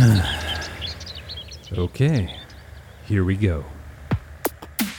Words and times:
okay, 1.76 2.34
here 3.06 3.24
we 3.24 3.36
go. 3.36 3.64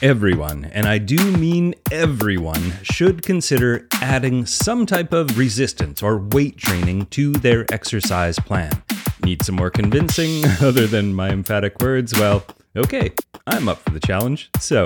Everyone, 0.02 0.66
and 0.66 0.86
I 0.86 0.98
do 1.00 1.18
mean 1.38 1.74
everyone, 1.92 2.74
should 2.84 3.24
consider 3.24 3.88
adding 3.94 4.46
some 4.46 4.86
type 4.86 5.14
of 5.14 5.38
resistance 5.38 6.04
or 6.04 6.20
weight 6.20 6.58
training 6.58 7.08
to 7.08 7.32
their 7.32 7.66
exercise 7.72 8.38
plan. 8.40 8.84
Need 9.24 9.44
some 9.44 9.56
more 9.56 9.70
convincing 9.72 10.46
other 10.62 10.86
than 10.86 11.14
my 11.14 11.30
emphatic 11.30 11.80
words? 11.82 12.14
Well, 12.14 12.44
okay, 12.76 13.12
I'm 13.48 13.70
up 13.70 13.80
for 13.80 13.92
the 13.92 14.00
challenge. 14.00 14.52
So, 14.60 14.86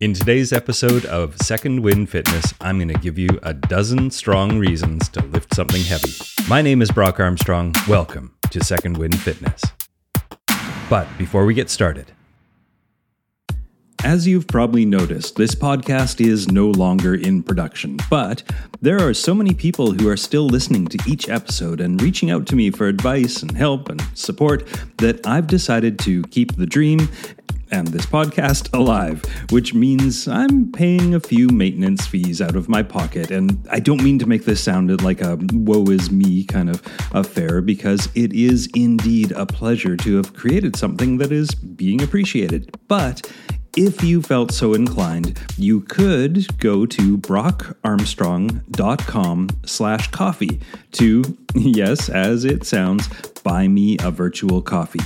in 0.00 0.12
today's 0.12 0.52
episode 0.52 1.06
of 1.06 1.38
Second 1.38 1.82
Wind 1.82 2.10
Fitness, 2.10 2.52
I'm 2.60 2.78
going 2.78 2.88
to 2.88 3.00
give 3.00 3.18
you 3.18 3.38
a 3.42 3.54
dozen 3.54 4.10
strong 4.10 4.58
reasons 4.58 5.08
to 5.10 5.24
lift 5.24 5.54
something 5.54 5.82
heavy. 5.82 6.12
My 6.48 6.60
name 6.60 6.82
is 6.82 6.90
Brock 6.90 7.18
Armstrong. 7.18 7.74
Welcome 7.88 8.33
to 8.54 8.62
Second 8.62 8.98
Wind 8.98 9.18
Fitness. 9.18 9.60
But 10.88 11.08
before 11.18 11.44
we 11.44 11.54
get 11.54 11.68
started, 11.68 12.12
as 14.04 14.28
you've 14.28 14.46
probably 14.46 14.84
noticed, 14.84 15.34
this 15.34 15.56
podcast 15.56 16.24
is 16.24 16.52
no 16.52 16.68
longer 16.70 17.16
in 17.16 17.42
production, 17.42 17.96
but 18.08 18.44
there 18.80 19.04
are 19.04 19.12
so 19.12 19.34
many 19.34 19.54
people 19.54 19.90
who 19.90 20.08
are 20.08 20.16
still 20.16 20.46
listening 20.46 20.86
to 20.86 20.98
each 21.04 21.28
episode 21.28 21.80
and 21.80 22.00
reaching 22.00 22.30
out 22.30 22.46
to 22.46 22.54
me 22.54 22.70
for 22.70 22.86
advice 22.86 23.42
and 23.42 23.56
help 23.56 23.88
and 23.88 24.00
support 24.14 24.68
that 24.98 25.26
I've 25.26 25.48
decided 25.48 25.98
to 26.00 26.22
keep 26.24 26.54
the 26.54 26.66
dream 26.66 27.08
and 27.74 27.88
this 27.88 28.06
podcast 28.06 28.72
alive, 28.72 29.20
which 29.50 29.74
means 29.74 30.28
I'm 30.28 30.70
paying 30.70 31.12
a 31.12 31.18
few 31.18 31.48
maintenance 31.48 32.06
fees 32.06 32.40
out 32.40 32.54
of 32.54 32.68
my 32.68 32.84
pocket. 32.84 33.32
And 33.32 33.66
I 33.68 33.80
don't 33.80 34.00
mean 34.00 34.20
to 34.20 34.26
make 34.26 34.44
this 34.44 34.62
sound 34.62 35.02
like 35.02 35.20
a 35.20 35.40
woe 35.52 35.82
is 35.86 36.08
me 36.08 36.44
kind 36.44 36.70
of 36.70 36.80
affair, 37.12 37.60
because 37.60 38.08
it 38.14 38.32
is 38.32 38.68
indeed 38.76 39.32
a 39.32 39.44
pleasure 39.44 39.96
to 39.96 40.16
have 40.18 40.34
created 40.34 40.76
something 40.76 41.18
that 41.18 41.32
is 41.32 41.52
being 41.52 42.00
appreciated. 42.00 42.72
But 42.86 43.28
if 43.76 44.04
you 44.04 44.22
felt 44.22 44.52
so 44.52 44.74
inclined, 44.74 45.36
you 45.58 45.80
could 45.80 46.46
go 46.58 46.86
to 46.86 47.18
brockarmstrong.com 47.18 49.48
slash 49.66 50.12
coffee 50.12 50.60
to, 50.92 51.36
yes, 51.56 52.08
as 52.08 52.44
it 52.44 52.64
sounds, 52.64 53.08
buy 53.42 53.66
me 53.66 53.96
a 54.00 54.12
virtual 54.12 54.62
coffee. 54.62 55.00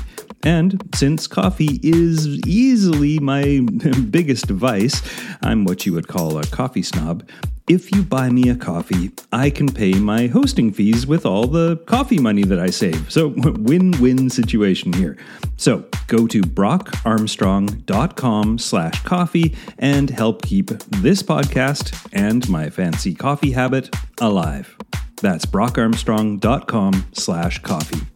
And 0.44 0.88
since 0.94 1.26
coffee 1.26 1.80
is 1.82 2.38
easily 2.46 3.18
my 3.18 3.60
biggest 4.10 4.46
vice, 4.46 5.02
I'm 5.42 5.64
what 5.64 5.86
you 5.86 5.92
would 5.94 6.08
call 6.08 6.38
a 6.38 6.46
coffee 6.46 6.82
snob. 6.82 7.28
If 7.68 7.94
you 7.94 8.02
buy 8.02 8.30
me 8.30 8.48
a 8.48 8.56
coffee, 8.56 9.12
I 9.30 9.50
can 9.50 9.70
pay 9.70 9.92
my 9.92 10.26
hosting 10.26 10.72
fees 10.72 11.06
with 11.06 11.26
all 11.26 11.46
the 11.46 11.76
coffee 11.84 12.18
money 12.18 12.42
that 12.44 12.58
I 12.58 12.70
save. 12.70 13.12
So, 13.12 13.28
win 13.36 13.90
win 14.00 14.30
situation 14.30 14.94
here. 14.94 15.18
So, 15.58 15.84
go 16.06 16.26
to 16.28 16.40
brockarmstrong.com 16.40 18.58
slash 18.58 19.02
coffee 19.02 19.54
and 19.78 20.08
help 20.08 20.40
keep 20.42 20.68
this 20.68 21.22
podcast 21.22 22.08
and 22.14 22.48
my 22.48 22.70
fancy 22.70 23.14
coffee 23.14 23.50
habit 23.50 23.94
alive. 24.18 24.74
That's 25.20 25.44
brockarmstrong.com 25.44 27.06
slash 27.12 27.58
coffee. 27.58 28.06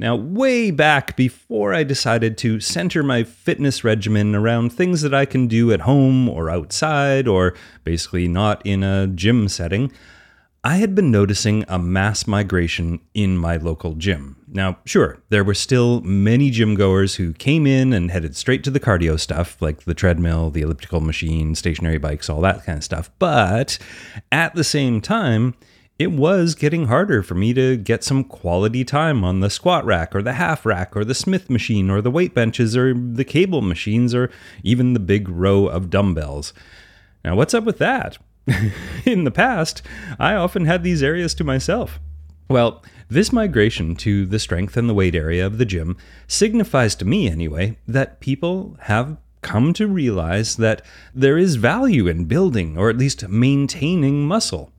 Now, 0.00 0.14
way 0.14 0.70
back 0.70 1.16
before 1.16 1.74
I 1.74 1.82
decided 1.82 2.38
to 2.38 2.60
center 2.60 3.02
my 3.02 3.24
fitness 3.24 3.82
regimen 3.82 4.36
around 4.36 4.70
things 4.70 5.02
that 5.02 5.12
I 5.12 5.24
can 5.24 5.48
do 5.48 5.72
at 5.72 5.80
home 5.80 6.28
or 6.28 6.50
outside, 6.50 7.26
or 7.26 7.54
basically 7.82 8.28
not 8.28 8.64
in 8.64 8.84
a 8.84 9.08
gym 9.08 9.48
setting, 9.48 9.90
I 10.62 10.76
had 10.76 10.94
been 10.94 11.10
noticing 11.10 11.64
a 11.66 11.80
mass 11.80 12.28
migration 12.28 13.00
in 13.12 13.36
my 13.38 13.56
local 13.56 13.94
gym. 13.94 14.36
Now, 14.46 14.78
sure, 14.84 15.18
there 15.30 15.42
were 15.42 15.54
still 15.54 16.00
many 16.02 16.50
gym 16.50 16.76
goers 16.76 17.16
who 17.16 17.32
came 17.32 17.66
in 17.66 17.92
and 17.92 18.12
headed 18.12 18.36
straight 18.36 18.62
to 18.64 18.70
the 18.70 18.80
cardio 18.80 19.18
stuff, 19.18 19.60
like 19.60 19.82
the 19.82 19.94
treadmill, 19.94 20.50
the 20.50 20.62
elliptical 20.62 21.00
machine, 21.00 21.56
stationary 21.56 21.98
bikes, 21.98 22.30
all 22.30 22.40
that 22.42 22.64
kind 22.64 22.78
of 22.78 22.84
stuff. 22.84 23.10
But 23.18 23.78
at 24.30 24.54
the 24.54 24.64
same 24.64 25.00
time, 25.00 25.54
it 25.98 26.12
was 26.12 26.54
getting 26.54 26.86
harder 26.86 27.24
for 27.24 27.34
me 27.34 27.52
to 27.52 27.76
get 27.76 28.04
some 28.04 28.22
quality 28.22 28.84
time 28.84 29.24
on 29.24 29.40
the 29.40 29.50
squat 29.50 29.84
rack 29.84 30.14
or 30.14 30.22
the 30.22 30.34
half 30.34 30.64
rack 30.64 30.96
or 30.96 31.04
the 31.04 31.14
Smith 31.14 31.50
machine 31.50 31.90
or 31.90 32.00
the 32.00 32.10
weight 32.10 32.34
benches 32.34 32.76
or 32.76 32.94
the 32.94 33.24
cable 33.24 33.62
machines 33.62 34.14
or 34.14 34.30
even 34.62 34.92
the 34.92 35.00
big 35.00 35.28
row 35.28 35.66
of 35.66 35.90
dumbbells. 35.90 36.54
Now, 37.24 37.34
what's 37.34 37.54
up 37.54 37.64
with 37.64 37.78
that? 37.78 38.16
In 39.04 39.24
the 39.24 39.32
past, 39.32 39.82
I 40.20 40.34
often 40.34 40.66
had 40.66 40.84
these 40.84 41.02
areas 41.02 41.34
to 41.34 41.44
myself. 41.44 41.98
Well, 42.48 42.82
this 43.08 43.32
migration 43.32 43.96
to 43.96 44.24
the 44.24 44.38
strength 44.38 44.76
and 44.76 44.88
the 44.88 44.94
weight 44.94 45.16
area 45.16 45.44
of 45.44 45.58
the 45.58 45.66
gym 45.66 45.96
signifies 46.28 46.94
to 46.96 47.04
me, 47.04 47.28
anyway, 47.28 47.76
that 47.88 48.20
people 48.20 48.76
have 48.82 49.16
come 49.42 49.72
to 49.72 49.88
realize 49.88 50.56
that 50.56 50.80
there 51.12 51.36
is 51.36 51.56
value 51.56 52.06
in 52.06 52.24
building 52.24 52.78
or 52.78 52.88
at 52.88 52.96
least 52.96 53.28
maintaining 53.28 54.26
muscle 54.26 54.72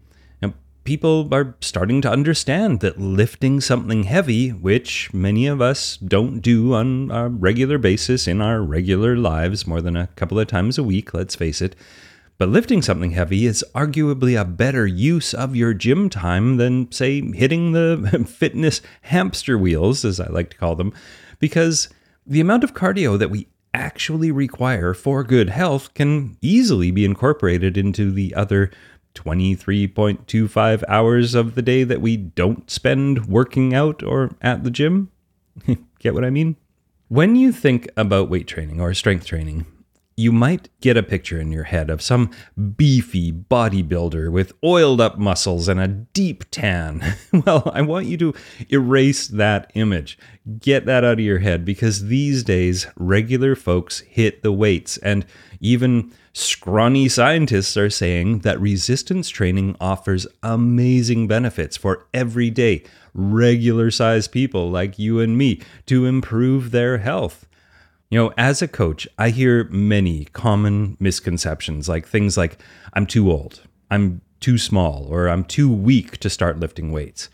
people 0.89 1.31
are 1.31 1.55
starting 1.61 2.01
to 2.01 2.09
understand 2.09 2.79
that 2.79 3.00
lifting 3.00 3.61
something 3.61 4.05
heavy, 4.05 4.50
which 4.50 5.13
many 5.13 5.45
of 5.45 5.61
us 5.61 5.97
don't 5.97 6.39
do 6.39 6.73
on 6.73 7.11
a 7.11 7.29
regular 7.29 7.77
basis 7.77 8.27
in 8.27 8.41
our 8.41 8.63
regular 8.63 9.16
lives 9.16 9.67
more 9.67 9.81
than 9.81 9.95
a 9.95 10.07
couple 10.16 10.39
of 10.39 10.47
times 10.47 10.79
a 10.79 10.83
week, 10.83 11.13
let's 11.13 11.35
face 11.35 11.61
it. 11.61 11.75
But 12.39 12.49
lifting 12.49 12.81
something 12.81 13.11
heavy 13.11 13.45
is 13.45 13.63
arguably 13.75 14.35
a 14.35 14.44
better 14.44 14.88
use 14.88 15.31
of 15.31 15.55
your 15.55 15.75
gym 15.75 16.09
time 16.09 16.57
than, 16.57 16.91
say, 16.91 17.22
hitting 17.22 17.73
the 17.73 18.25
fitness 18.28 18.81
hamster 19.03 19.59
wheels, 19.59 20.03
as 20.03 20.19
I 20.19 20.25
like 20.29 20.49
to 20.49 20.57
call 20.57 20.75
them, 20.75 20.91
because 21.38 21.89
the 22.25 22.41
amount 22.41 22.63
of 22.63 22.73
cardio 22.73 23.16
that 23.19 23.29
we 23.29 23.47
actually 23.75 24.31
require 24.31 24.95
for 24.95 25.23
good 25.23 25.49
health 25.49 25.94
can 25.94 26.35
easily 26.41 26.89
be 26.89 27.05
incorporated 27.05 27.78
into 27.78 28.11
the 28.11 28.33
other 28.33 28.72
23.25 29.16 30.84
hours 30.88 31.36
of 31.36 31.56
the 31.56 31.62
day 31.62 31.84
that 31.84 32.02
we 32.02 32.18
don't 32.18 32.70
spend 32.70 33.25
working 33.28 33.74
out 33.74 34.03
or 34.03 34.31
at 34.42 34.64
the 34.64 34.72
gym. 34.72 35.12
get 36.00 36.14
what 36.14 36.25
I 36.25 36.30
mean? 36.30 36.56
When 37.08 37.36
you 37.36 37.52
think 37.52 37.90
about 37.97 38.30
weight 38.30 38.47
training 38.47 38.80
or 38.80 38.94
strength 38.94 39.25
training, 39.25 39.66
you 40.20 40.34
might 40.34 40.68
get 40.81 40.97
a 40.97 41.02
picture 41.02 41.40
in 41.40 41.50
your 41.50 41.64
head 41.64 41.90
of 41.90 42.02
some 42.02 42.30
beefy 42.75 43.31
bodybuilder 43.31 44.30
with 44.30 44.52
oiled 44.66 45.00
up 45.00 45.18
muscles 45.18 45.70
and 45.70 45.80
a 45.80 45.88
deep 45.88 46.44
tan. 46.52 47.16
well, 47.46 47.72
I 47.74 47.81
want 47.81 48.08
you 48.08 48.18
to 48.18 48.34
erase 48.70 49.30
that 49.30 49.72
image. 49.76 50.20
Get 50.59 50.86
that 50.88 51.06
out 51.06 51.14
of 51.14 51.20
your 51.22 51.40
head 51.40 51.64
because 51.64 52.08
these 52.08 52.44
days, 52.44 52.86
regular 52.97 53.56
folks 53.56 54.02
hit 54.02 54.44
the 54.44 54.52
weights, 54.52 54.97
and 54.97 55.26
even 55.59 56.12
scrawny 56.34 57.09
scientists 57.09 57.75
are 57.75 57.90
saying 57.90 58.40
that 58.40 58.59
resistance 58.59 59.30
training 59.30 59.75
offers 59.80 60.28
amazing 60.44 61.28
benefits 61.28 61.78
for 61.78 62.08
everyday, 62.14 62.84
regular 63.14 63.92
sized 63.92 64.31
people 64.31 64.70
like 64.70 65.00
you 65.00 65.20
and 65.20 65.38
me 65.38 65.62
to 65.86 66.06
improve 66.06 66.72
their 66.72 67.00
health. 67.00 67.46
You 68.09 68.20
know, 68.20 68.34
as 68.38 68.62
a 68.62 68.68
coach, 68.68 69.08
I 69.18 69.30
hear 69.30 69.66
many 69.66 70.25
common 70.25 70.97
misconceptions 71.00 71.88
like 71.88 72.08
things 72.08 72.38
like, 72.38 72.58
I'm 72.94 73.06
too 73.06 73.31
old, 73.31 73.62
I'm 73.91 74.22
too 74.40 74.58
small, 74.58 75.06
or 75.09 75.30
I'm 75.30 75.44
too 75.44 75.72
weak 75.72 76.18
to 76.20 76.30
start 76.30 76.59
lifting 76.59 76.91
weights. 76.91 77.30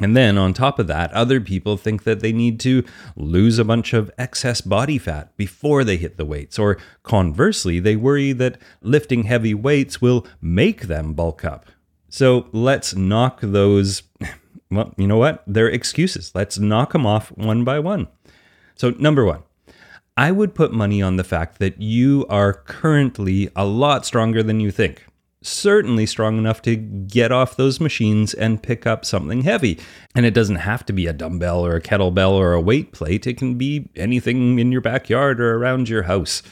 And 0.00 0.16
then 0.16 0.38
on 0.38 0.54
top 0.54 0.78
of 0.78 0.86
that, 0.86 1.12
other 1.12 1.40
people 1.40 1.76
think 1.76 2.04
that 2.04 2.20
they 2.20 2.32
need 2.32 2.60
to 2.60 2.84
lose 3.16 3.58
a 3.58 3.64
bunch 3.64 3.92
of 3.92 4.10
excess 4.16 4.60
body 4.60 4.96
fat 4.96 5.36
before 5.36 5.82
they 5.82 5.96
hit 5.96 6.16
the 6.16 6.24
weights. 6.24 6.58
Or 6.58 6.78
conversely, 7.02 7.80
they 7.80 7.96
worry 7.96 8.32
that 8.32 8.58
lifting 8.80 9.24
heavy 9.24 9.54
weights 9.54 10.00
will 10.00 10.26
make 10.40 10.82
them 10.82 11.14
bulk 11.14 11.44
up. 11.44 11.66
So 12.08 12.46
let's 12.52 12.94
knock 12.94 13.40
those, 13.42 14.04
well, 14.70 14.94
you 14.96 15.08
know 15.08 15.18
what? 15.18 15.42
They're 15.46 15.68
excuses. 15.68 16.32
Let's 16.34 16.58
knock 16.58 16.92
them 16.92 17.04
off 17.04 17.28
one 17.36 17.64
by 17.64 17.80
one. 17.80 18.06
So, 18.76 18.90
number 18.90 19.24
one, 19.24 19.42
I 20.16 20.30
would 20.30 20.54
put 20.54 20.72
money 20.72 21.02
on 21.02 21.16
the 21.16 21.24
fact 21.24 21.58
that 21.58 21.82
you 21.82 22.24
are 22.28 22.52
currently 22.52 23.50
a 23.56 23.64
lot 23.64 24.06
stronger 24.06 24.44
than 24.44 24.60
you 24.60 24.70
think. 24.70 25.04
Certainly 25.40 26.06
strong 26.06 26.36
enough 26.36 26.62
to 26.62 26.74
get 26.74 27.30
off 27.30 27.56
those 27.56 27.80
machines 27.80 28.34
and 28.34 28.62
pick 28.62 28.86
up 28.86 29.04
something 29.04 29.42
heavy. 29.42 29.78
And 30.14 30.26
it 30.26 30.34
doesn't 30.34 30.56
have 30.56 30.84
to 30.86 30.92
be 30.92 31.06
a 31.06 31.12
dumbbell 31.12 31.64
or 31.64 31.76
a 31.76 31.80
kettlebell 31.80 32.32
or 32.32 32.52
a 32.52 32.60
weight 32.60 32.92
plate, 32.92 33.26
it 33.26 33.36
can 33.36 33.54
be 33.54 33.88
anything 33.94 34.58
in 34.58 34.72
your 34.72 34.80
backyard 34.80 35.40
or 35.40 35.54
around 35.54 35.88
your 35.88 36.04
house. 36.04 36.42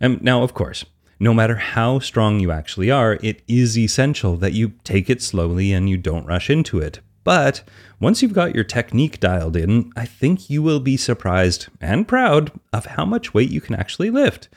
And 0.00 0.22
now, 0.22 0.42
of 0.42 0.54
course, 0.54 0.84
no 1.18 1.32
matter 1.32 1.56
how 1.56 2.00
strong 2.00 2.40
you 2.40 2.50
actually 2.50 2.90
are, 2.90 3.18
it 3.22 3.42
is 3.46 3.78
essential 3.78 4.36
that 4.36 4.52
you 4.52 4.72
take 4.82 5.08
it 5.08 5.22
slowly 5.22 5.72
and 5.72 5.88
you 5.88 5.96
don't 5.96 6.26
rush 6.26 6.50
into 6.50 6.78
it. 6.78 7.00
But 7.24 7.62
once 8.00 8.22
you've 8.22 8.32
got 8.32 8.54
your 8.54 8.64
technique 8.64 9.20
dialed 9.20 9.56
in, 9.56 9.92
I 9.96 10.04
think 10.04 10.50
you 10.50 10.62
will 10.62 10.80
be 10.80 10.96
surprised 10.96 11.68
and 11.80 12.08
proud 12.08 12.50
of 12.72 12.86
how 12.86 13.04
much 13.04 13.32
weight 13.32 13.50
you 13.50 13.60
can 13.60 13.76
actually 13.76 14.10
lift. 14.10 14.48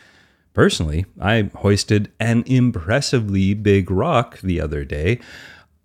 Personally, 0.55 1.05
I 1.19 1.49
hoisted 1.53 2.13
an 2.17 2.45
impressively 2.47 3.53
big 3.53 3.91
rock 3.91 4.39
the 4.39 4.61
other 4.61 4.85
day 4.85 5.19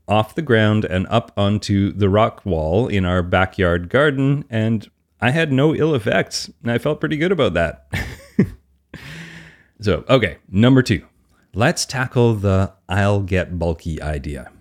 off 0.07 0.37
the 0.37 0.43
ground 0.43 0.85
and 0.85 1.09
up 1.09 1.33
onto 1.37 1.91
the 1.91 2.09
rock 2.09 2.47
wall 2.47 2.87
in 2.87 3.05
our 3.05 3.21
backyard 3.21 3.89
garden, 3.89 4.45
and 4.49 4.89
I 5.21 5.33
had 5.33 5.53
no 5.53 5.75
ill 5.75 5.93
effects. 5.93 6.51
I 6.65 6.79
felt 6.79 7.01
pretty 7.01 7.17
good 7.17 7.33
about 7.33 7.55
that. 7.55 7.93
so, 9.81 10.05
okay, 10.09 10.39
number 10.49 10.83
two, 10.83 11.05
let's 11.53 11.85
tackle 11.85 12.35
the 12.35 12.73
I'll 12.89 13.23
get 13.23 13.59
bulky 13.59 14.01
idea. 14.01 14.53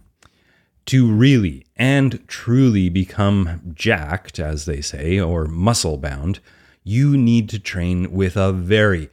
To 0.88 1.06
really 1.06 1.68
and 1.76 2.28
truly 2.28 2.90
become 2.90 3.74
jacked, 3.76 4.40
as 4.40 4.66
they 4.66 4.82
say, 4.82 5.20
or 5.20 5.46
muscle 5.46 5.98
bound, 5.98 6.40
you 6.84 7.16
need 7.16 7.48
to 7.50 7.60
train 7.60 8.12
with 8.12 8.36
a 8.36 8.52
very, 8.52 9.12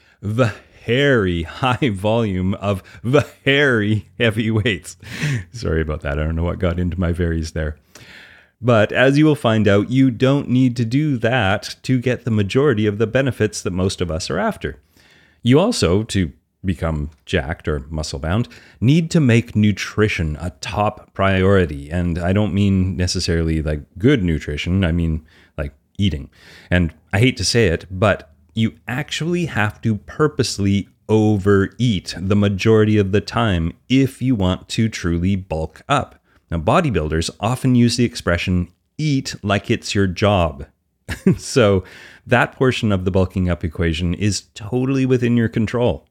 very 0.87 1.43
high 1.43 1.91
volume 1.91 2.55
of 2.55 2.83
very 3.03 4.09
heavy 4.19 4.51
weights. 4.51 4.97
Sorry 5.53 5.83
about 5.83 6.03
that. 6.03 6.19
I 6.19 6.23
don't 6.23 6.37
know 6.37 6.45
what 6.45 6.59
got 6.59 6.79
into 6.79 6.99
my 6.99 7.13
varies 7.13 7.53
there. 7.53 7.77
But 8.61 8.93
as 8.93 9.19
you 9.19 9.27
will 9.27 9.35
find 9.35 9.69
out, 9.69 9.91
you 9.91 10.11
don't 10.11 10.49
need 10.49 10.77
to 10.77 10.85
do 10.85 11.19
that 11.19 11.77
to 11.83 12.01
get 12.01 12.25
the 12.25 12.31
majority 12.31 12.87
of 12.87 12.99
the 12.99 13.07
benefits 13.07 13.61
that 13.63 13.73
most 13.73 14.01
of 14.01 14.11
us 14.11 14.31
are 14.31 14.39
after. 14.39 14.81
You 15.43 15.61
also, 15.61 16.03
to 16.05 16.33
become 16.65 17.11
jacked 17.27 17.69
or 17.69 17.81
muscle 17.91 18.19
bound, 18.19 18.49
need 18.81 19.11
to 19.11 19.21
make 19.21 19.55
nutrition 19.55 20.37
a 20.41 20.51
top 20.61 21.13
priority. 21.15 21.91
And 21.91 22.19
I 22.19 22.33
don't 22.33 22.55
mean 22.55 22.97
necessarily 22.97 23.63
like 23.63 23.83
good 23.99 24.23
nutrition, 24.23 24.85
I 24.85 24.93
mean 24.93 25.27
like 25.59 25.75
eating. 25.99 26.31
And 26.71 26.95
I 27.13 27.19
hate 27.19 27.37
to 27.37 27.45
say 27.45 27.67
it, 27.69 27.87
but 27.91 28.33
you 28.57 28.75
actually 28.89 29.47
have 29.47 29.81
to 29.83 29.97
purposely 29.97 30.89
overeat 31.09 32.15
the 32.19 32.35
majority 32.35 32.99
of 32.99 33.13
the 33.13 33.21
time 33.21 33.73
if 33.89 34.21
you 34.21 34.35
want 34.35 34.69
to 34.71 34.89
truly 34.89 35.37
bulk 35.37 35.83
up. 35.89 36.21
Now, 36.51 36.59
bodybuilders 36.59 37.31
often 37.39 37.75
use 37.75 37.97
the 37.97 38.05
expression 38.05 38.69
eat 38.99 39.35
like 39.43 39.71
it's 39.71 39.95
your 39.95 40.07
job. 40.07 40.67
so, 41.37 41.85
that 42.27 42.53
portion 42.53 42.91
of 42.91 43.05
the 43.05 43.11
bulking 43.11 43.49
up 43.49 43.63
equation 43.63 44.15
is 44.15 44.49
totally 44.55 45.07
within 45.07 45.37
your 45.37 45.49
control. 45.49 46.07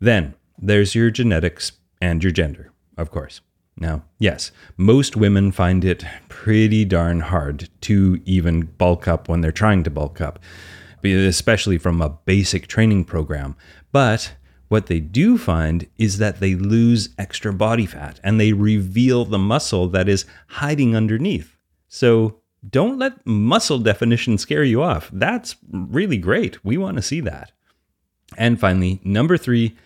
Then, 0.00 0.34
there's 0.56 0.94
your 0.94 1.10
genetics 1.10 1.72
and 2.00 2.22
your 2.22 2.32
gender, 2.32 2.72
of 2.96 3.10
course. 3.10 3.40
Now, 3.78 4.04
yes, 4.18 4.52
most 4.78 5.16
women 5.16 5.52
find 5.52 5.84
it 5.84 6.04
pretty 6.28 6.86
darn 6.86 7.20
hard 7.20 7.68
to 7.82 8.20
even 8.24 8.62
bulk 8.62 9.06
up 9.06 9.28
when 9.28 9.42
they're 9.42 9.52
trying 9.52 9.82
to 9.84 9.90
bulk 9.90 10.20
up, 10.20 10.38
especially 11.04 11.78
from 11.78 12.00
a 12.00 12.10
basic 12.24 12.66
training 12.66 13.04
program. 13.04 13.56
But 13.92 14.34
what 14.68 14.86
they 14.86 15.00
do 15.00 15.38
find 15.38 15.86
is 15.96 16.18
that 16.18 16.40
they 16.40 16.54
lose 16.54 17.10
extra 17.18 17.52
body 17.52 17.86
fat 17.86 18.20
and 18.24 18.40
they 18.40 18.52
reveal 18.52 19.24
the 19.24 19.38
muscle 19.38 19.88
that 19.88 20.08
is 20.08 20.24
hiding 20.48 20.96
underneath. 20.96 21.56
So 21.88 22.40
don't 22.68 22.98
let 22.98 23.24
muscle 23.24 23.78
definition 23.78 24.38
scare 24.38 24.64
you 24.64 24.82
off. 24.82 25.08
That's 25.12 25.56
really 25.70 26.18
great. 26.18 26.64
We 26.64 26.76
want 26.76 26.96
to 26.96 27.02
see 27.02 27.20
that. 27.20 27.52
And 28.36 28.58
finally, 28.58 29.00
number 29.04 29.36
three, 29.36 29.76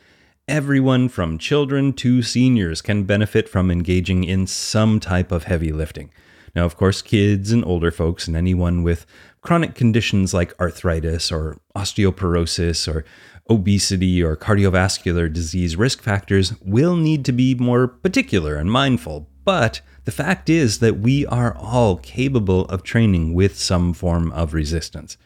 everyone 0.49 1.09
from 1.09 1.39
children 1.39 1.93
to 1.93 2.23
seniors 2.23 2.81
can 2.81 3.05
benefit 3.05 3.49
from 3.49 3.71
engaging 3.71 4.25
in 4.25 4.47
some 4.47 4.99
type 4.99 5.31
of 5.31 5.45
heavy 5.45 5.73
lifting. 5.73 6.11
Now, 6.55 6.65
of 6.65 6.77
course, 6.77 7.03
kids 7.03 7.53
and 7.53 7.65
older 7.65 7.91
folks 7.91 8.27
and 8.27 8.37
anyone 8.37 8.83
with 8.83 9.07
chronic 9.41 9.75
conditions 9.75 10.35
like 10.35 10.59
arthritis 10.61 11.31
or 11.33 11.59
osteoporosis 11.77 12.93
or 12.93 13.05
obesity 13.49 14.23
or 14.23 14.37
cardiovascular 14.37 15.33
disease 15.33 15.77
risk 15.77 16.03
factors 16.03 16.55
will 16.61 16.97
need 16.97 17.25
to 17.25 17.33
be 17.33 17.55
more 17.55 17.89
particular 17.89 18.57
and 18.57 18.71
mindful. 18.71 19.29
But 19.45 19.81
the 20.05 20.13
fact 20.13 20.49
is 20.49 20.79
that 20.79 20.99
we 20.99 21.27
are 21.27 21.57
all 21.57 21.97
capable 21.97 22.67
of 22.67 22.83
training 22.83 23.35
with 23.35 23.59
some 23.59 23.93
form 23.93 24.31
of 24.33 24.55
resistance. 24.55 25.17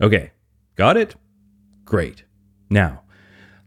Okay, 0.00 0.32
got 0.76 0.96
it? 0.96 1.14
Great. 1.84 2.24
Now, 2.70 3.02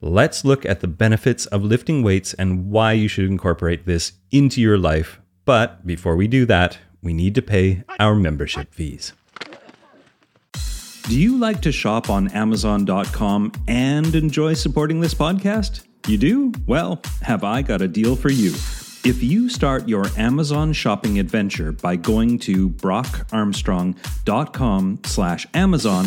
let's 0.02 0.44
look 0.44 0.66
at 0.66 0.82
the 0.82 0.88
benefits 0.88 1.46
of 1.48 1.64
lifting 1.64 2.04
weights 2.04 2.34
and 2.34 2.70
why 2.70 2.94
you 2.94 3.08
should 3.08 3.26
incorporate 3.26 3.86
this 3.86 4.14
into 4.32 4.60
your 4.62 4.78
life. 4.78 5.21
But 5.52 5.86
before 5.86 6.16
we 6.16 6.30
do 6.30 6.46
that, 6.46 6.78
we 7.04 7.14
need 7.14 7.36
to 7.36 7.42
pay 7.42 7.84
our 8.00 8.16
membership 8.16 8.74
fees. 8.74 9.12
Do 11.04 11.20
you 11.20 11.38
like 11.38 11.62
to 11.64 11.74
shop 11.74 12.10
on 12.10 12.30
Amazon.com 12.30 13.52
and 13.68 14.16
enjoy 14.16 14.54
supporting 14.54 15.02
this 15.02 15.14
podcast? 15.14 15.86
You 16.08 16.18
do? 16.18 16.54
Well, 16.68 17.02
have 17.22 17.44
I 17.44 17.64
got 17.64 17.82
a 17.82 17.90
deal 17.90 18.16
for 18.16 18.30
you. 18.30 18.52
If 19.04 19.22
you 19.22 19.50
start 19.50 19.90
your 19.90 20.06
Amazon 20.16 20.72
shopping 20.72 21.20
adventure 21.20 21.74
by 21.74 21.98
going 21.98 22.40
to 22.40 22.70
brockarmstrong.com 22.70 25.00
slash 25.04 25.48
Amazon, 25.54 26.06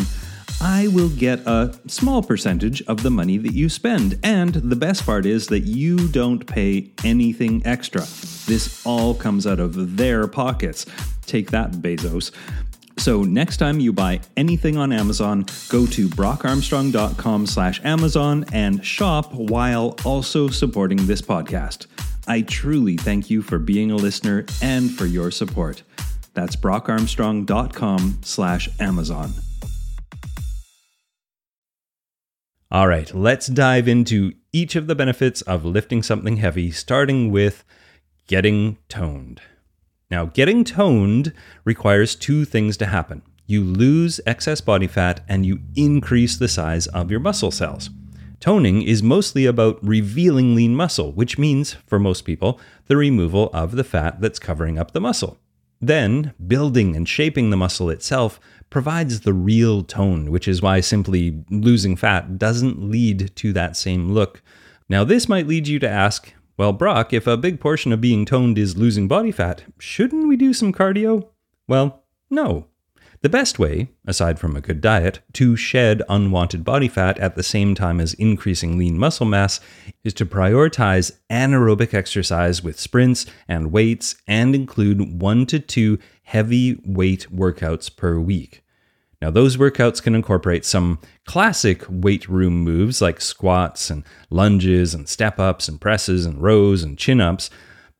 I 0.61 0.87
will 0.87 1.09
get 1.09 1.39
a 1.45 1.77
small 1.87 2.23
percentage 2.23 2.81
of 2.83 3.03
the 3.03 3.09
money 3.09 3.37
that 3.37 3.53
you 3.53 3.69
spend. 3.69 4.19
And 4.23 4.53
the 4.53 4.75
best 4.75 5.05
part 5.05 5.25
is 5.25 5.47
that 5.47 5.61
you 5.61 6.07
don't 6.07 6.45
pay 6.45 6.91
anything 7.03 7.61
extra. 7.65 8.01
This 8.45 8.85
all 8.85 9.13
comes 9.13 9.45
out 9.45 9.59
of 9.59 9.97
their 9.97 10.27
pockets. 10.27 10.85
Take 11.25 11.51
that, 11.51 11.71
Bezos. 11.71 12.31
So 12.97 13.23
next 13.23 13.57
time 13.57 13.79
you 13.79 13.91
buy 13.91 14.21
anything 14.37 14.77
on 14.77 14.93
Amazon, 14.93 15.45
go 15.69 15.85
to 15.87 16.07
brockarmstrong.com 16.07 17.45
slash 17.45 17.81
Amazon 17.83 18.45
and 18.53 18.83
shop 18.83 19.33
while 19.33 19.95
also 20.05 20.47
supporting 20.47 21.05
this 21.05 21.21
podcast. 21.21 21.87
I 22.27 22.41
truly 22.41 22.97
thank 22.97 23.29
you 23.29 23.41
for 23.41 23.59
being 23.59 23.91
a 23.91 23.95
listener 23.95 24.45
and 24.61 24.91
for 24.91 25.05
your 25.05 25.29
support. 25.29 25.83
That's 26.33 26.55
brockarmstrong.com 26.55 28.19
slash 28.23 28.69
Amazon. 28.79 29.31
All 32.75 32.89
right, 32.89 33.15
let's 33.15 33.47
dive 33.47 33.87
into 33.87 34.33
each 34.51 34.75
of 34.75 34.87
the 34.87 34.95
benefits 34.95 35.41
of 35.43 35.63
lifting 35.63 36.03
something 36.03 36.35
heavy, 36.35 36.71
starting 36.71 37.31
with 37.31 37.63
getting 38.27 38.79
toned. 38.89 39.39
Now, 40.11 40.25
getting 40.25 40.65
toned 40.65 41.31
requires 41.63 42.17
two 42.17 42.43
things 42.43 42.75
to 42.75 42.87
happen 42.87 43.21
you 43.47 43.63
lose 43.63 44.19
excess 44.25 44.59
body 44.59 44.87
fat 44.87 45.21
and 45.29 45.45
you 45.45 45.61
increase 45.77 46.35
the 46.35 46.49
size 46.49 46.87
of 46.87 47.09
your 47.09 47.21
muscle 47.21 47.49
cells. 47.49 47.91
Toning 48.41 48.81
is 48.81 49.01
mostly 49.01 49.45
about 49.45 49.81
revealing 49.81 50.53
lean 50.53 50.75
muscle, 50.75 51.13
which 51.13 51.37
means, 51.37 51.75
for 51.87 51.97
most 51.97 52.23
people, 52.23 52.59
the 52.87 52.97
removal 52.97 53.49
of 53.53 53.77
the 53.77 53.85
fat 53.85 54.19
that's 54.19 54.37
covering 54.37 54.77
up 54.77 54.91
the 54.91 54.99
muscle. 54.99 55.39
Then, 55.81 56.33
building 56.45 56.95
and 56.95 57.07
shaping 57.07 57.49
the 57.49 57.57
muscle 57.57 57.89
itself 57.89 58.39
provides 58.69 59.21
the 59.21 59.33
real 59.33 59.83
tone, 59.83 60.31
which 60.31 60.47
is 60.47 60.61
why 60.61 60.79
simply 60.79 61.43
losing 61.49 61.95
fat 61.95 62.37
doesn't 62.37 62.89
lead 62.89 63.35
to 63.35 63.53
that 63.53 63.77
same 63.77 64.11
look. 64.11 64.41
Now, 64.89 65.03
this 65.03 65.29
might 65.29 65.47
lead 65.47 65.67
you 65.67 65.79
to 65.79 65.89
ask 65.89 66.33
well, 66.57 66.71
Brock, 66.71 67.11
if 67.11 67.27
a 67.27 67.35
big 67.35 67.59
portion 67.59 67.91
of 67.91 67.99
being 67.99 68.23
toned 68.23 68.57
is 68.57 68.77
losing 68.77 69.09
body 69.09 69.31
fat, 69.31 69.63
shouldn't 69.77 70.27
we 70.27 70.37
do 70.37 70.53
some 70.53 70.71
cardio? 70.71 71.27
Well, 71.67 72.03
no. 72.29 72.67
The 73.21 73.29
best 73.29 73.57
way, 73.57 73.89
aside 74.05 74.39
from 74.39 74.55
a 74.55 74.61
good 74.61 74.81
diet, 74.81 75.19
to 75.33 75.55
shed 75.55 76.01
unwanted 76.09 76.63
body 76.63 76.87
fat 76.87 77.17
at 77.19 77.35
the 77.35 77.43
same 77.43 77.73
time 77.73 77.99
as 77.99 78.13
increasing 78.15 78.77
lean 78.77 78.97
muscle 78.97 79.25
mass 79.25 79.59
is 80.03 80.13
to 80.15 80.25
prioritize 80.25 81.11
anaerobic 81.29 81.93
exercise 81.93 82.63
with 82.63 82.79
sprints 82.79 83.25
and 83.47 83.71
weights 83.71 84.15
and 84.27 84.53
include 84.53 85.21
one 85.21 85.45
to 85.47 85.59
two 85.59 85.97
heavy 86.23 86.79
weight 86.85 87.27
workouts 87.33 87.95
per 87.95 88.19
week. 88.19 88.63
Now, 89.21 89.31
those 89.31 89.57
workouts 89.57 90.03
can 90.03 90.13
incorporate 90.13 90.65
some 90.65 90.99
classic 91.25 91.83
weight 91.89 92.27
room 92.27 92.59
moves 92.59 93.01
like 93.01 93.21
squats 93.21 93.89
and 93.89 94.03
lunges 94.29 94.93
and 94.93 95.07
step 95.07 95.39
ups 95.39 95.67
and 95.67 95.79
presses 95.81 96.25
and 96.25 96.41
rows 96.41 96.83
and 96.83 96.97
chin 96.97 97.21
ups 97.21 97.49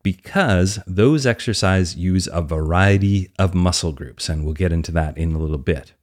because 0.05 0.77
those 0.85 1.25
exercises 1.25 1.95
use 1.95 2.29
a 2.31 2.39
variety 2.39 3.31
of 3.39 3.55
muscle 3.55 3.91
groups, 3.91 4.29
and 4.29 4.45
we'll 4.45 4.53
get 4.53 4.71
into 4.71 4.91
that 4.91 5.17
in 5.17 5.33
a 5.33 5.39
little 5.39 5.57
bit. 5.57 5.93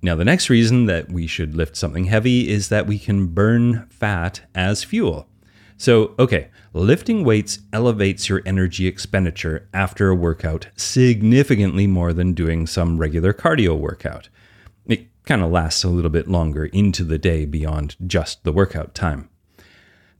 Now, 0.00 0.14
the 0.14 0.24
next 0.24 0.48
reason 0.48 0.86
that 0.86 1.12
we 1.12 1.26
should 1.26 1.54
lift 1.54 1.76
something 1.76 2.04
heavy 2.04 2.48
is 2.48 2.70
that 2.70 2.86
we 2.86 2.98
can 2.98 3.26
burn 3.26 3.86
fat 3.90 4.48
as 4.54 4.82
fuel. 4.82 5.28
So, 5.76 6.14
okay, 6.18 6.48
lifting 6.72 7.22
weights 7.22 7.58
elevates 7.70 8.30
your 8.30 8.40
energy 8.46 8.86
expenditure 8.86 9.68
after 9.74 10.08
a 10.08 10.14
workout 10.14 10.68
significantly 10.74 11.86
more 11.86 12.14
than 12.14 12.32
doing 12.32 12.66
some 12.66 12.96
regular 12.96 13.34
cardio 13.34 13.78
workout 13.78 14.30
It 14.86 15.06
kind 15.26 15.42
of 15.42 15.50
lasts 15.50 15.84
a 15.84 15.90
little 15.90 16.10
bit 16.10 16.28
longer 16.28 16.64
into 16.64 17.04
the 17.04 17.18
day 17.18 17.44
beyond 17.44 17.94
just 18.06 18.44
the 18.44 18.54
workout 18.54 18.94
time. 18.94 19.28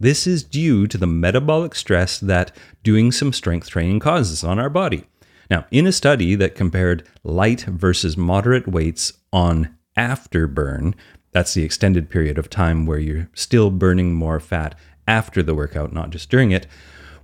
This 0.00 0.26
is 0.26 0.44
due 0.44 0.86
to 0.86 0.96
the 0.96 1.06
metabolic 1.06 1.74
stress 1.74 2.20
that 2.20 2.54
doing 2.84 3.10
some 3.10 3.32
strength 3.32 3.68
training 3.68 3.98
causes 3.98 4.44
on 4.44 4.58
our 4.58 4.70
body. 4.70 5.06
Now, 5.50 5.66
in 5.70 5.86
a 5.86 5.92
study 5.92 6.34
that 6.36 6.54
compared 6.54 7.06
light 7.24 7.62
versus 7.62 8.16
moderate 8.16 8.68
weights 8.68 9.14
on 9.32 9.74
afterburn, 9.96 10.94
that's 11.32 11.54
the 11.54 11.64
extended 11.64 12.10
period 12.10 12.38
of 12.38 12.48
time 12.48 12.86
where 12.86 12.98
you're 12.98 13.28
still 13.34 13.70
burning 13.70 14.14
more 14.14 14.38
fat 14.38 14.78
after 15.08 15.42
the 15.42 15.54
workout, 15.54 15.92
not 15.92 16.10
just 16.10 16.30
during 16.30 16.52
it, 16.52 16.66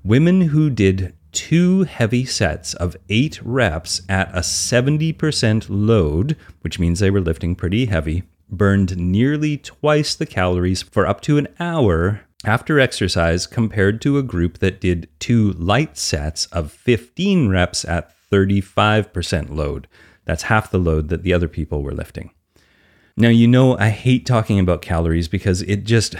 women 0.03 0.41
who 0.43 0.69
did 0.69 1.15
two 1.31 1.85
heavy 1.85 2.25
sets 2.25 2.75
of 2.75 2.97
eight 3.09 3.41
reps 3.43 4.03
at 4.09 4.31
a 4.35 4.41
70% 4.41 5.67
load, 5.69 6.37
which 6.63 6.79
means 6.79 6.99
they 6.99 7.11
were 7.11 7.21
lifting 7.21 7.55
pretty 7.55 7.87
heavy, 7.87 8.25
burned 8.49 8.97
nearly 8.97 9.59
twice 9.59 10.15
the 10.15 10.27
calories 10.27 10.83
for 10.83 11.07
up 11.07 11.21
to 11.21 11.39
an 11.39 11.49
hour 11.61 12.23
after 12.45 12.79
exercise 12.79 13.47
compared 13.47 14.01
to 14.03 14.19
a 14.19 14.23
group 14.23 14.59
that 14.59 14.81
did 14.81 15.09
two 15.19 15.53
light 15.53 15.97
sets 15.97 16.47
of 16.47 16.73
15 16.73 17.49
reps 17.49 17.85
at 17.85 18.13
35% 18.31 19.51
load. 19.51 19.89
That's 20.25 20.45
half 20.45 20.71
the 20.71 20.79
load 20.79 21.09
that 21.09 21.23
the 21.23 21.33
other 21.33 21.49
people 21.49 21.83
were 21.83 21.93
lifting. 21.93 22.31
Now, 23.17 23.29
you 23.29 23.47
know, 23.47 23.79
I 23.79 23.91
hate 23.91 24.27
talking 24.27 24.59
about 24.59 24.83
calories 24.83 25.29
because 25.29 25.63
it 25.63 25.85
just 25.85 26.17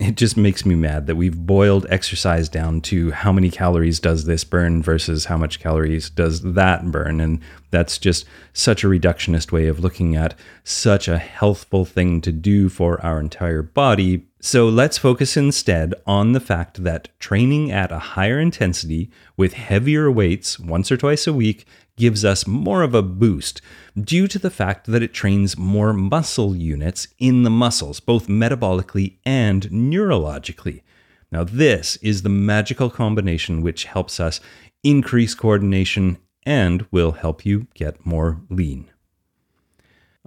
it 0.00 0.16
just 0.16 0.36
makes 0.36 0.66
me 0.66 0.74
mad 0.74 1.06
that 1.06 1.14
we've 1.14 1.46
boiled 1.46 1.86
exercise 1.88 2.48
down 2.48 2.80
to 2.80 3.12
how 3.12 3.32
many 3.32 3.48
calories 3.48 4.00
does 4.00 4.24
this 4.24 4.42
burn 4.42 4.82
versus 4.82 5.26
how 5.26 5.36
much 5.36 5.60
calories 5.60 6.10
does 6.10 6.42
that 6.42 6.90
burn. 6.90 7.20
And 7.20 7.40
that's 7.70 7.98
just 7.98 8.26
such 8.52 8.82
a 8.82 8.88
reductionist 8.88 9.52
way 9.52 9.68
of 9.68 9.78
looking 9.78 10.16
at 10.16 10.34
such 10.64 11.06
a 11.06 11.18
healthful 11.18 11.84
thing 11.84 12.20
to 12.22 12.32
do 12.32 12.68
for 12.68 13.00
our 13.06 13.20
entire 13.20 13.62
body. 13.62 14.26
So 14.40 14.68
let's 14.68 14.98
focus 14.98 15.36
instead 15.36 15.94
on 16.06 16.32
the 16.32 16.40
fact 16.40 16.82
that 16.82 17.08
training 17.20 17.70
at 17.70 17.92
a 17.92 17.98
higher 18.00 18.40
intensity 18.40 19.12
with 19.36 19.52
heavier 19.52 20.10
weights 20.10 20.58
once 20.58 20.90
or 20.90 20.96
twice 20.96 21.28
a 21.28 21.32
week 21.32 21.66
gives 21.96 22.24
us 22.24 22.46
more 22.46 22.82
of 22.82 22.94
a 22.94 23.02
boost 23.02 23.60
due 24.00 24.26
to 24.28 24.38
the 24.38 24.50
fact 24.50 24.86
that 24.86 25.02
it 25.02 25.14
trains 25.14 25.56
more 25.56 25.92
muscle 25.92 26.56
units 26.56 27.08
in 27.18 27.42
the 27.42 27.50
muscles, 27.50 28.00
both 28.00 28.26
metabolically 28.26 29.18
and 29.24 29.64
neurologically. 29.70 30.82
Now, 31.30 31.44
this 31.44 31.96
is 31.96 32.22
the 32.22 32.28
magical 32.28 32.90
combination 32.90 33.62
which 33.62 33.84
helps 33.84 34.20
us 34.20 34.40
increase 34.82 35.34
coordination 35.34 36.18
and 36.44 36.86
will 36.90 37.12
help 37.12 37.46
you 37.46 37.66
get 37.74 38.04
more 38.04 38.40
lean. 38.50 38.90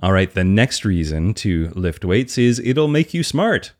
All 0.02 0.12
right, 0.12 0.32
the 0.32 0.44
next 0.44 0.86
reason 0.86 1.34
to 1.36 1.72
lift 1.76 2.06
weights 2.06 2.38
is 2.38 2.60
it'll 2.60 2.88
make 2.88 3.14
you 3.14 3.24
smart. 3.24 3.74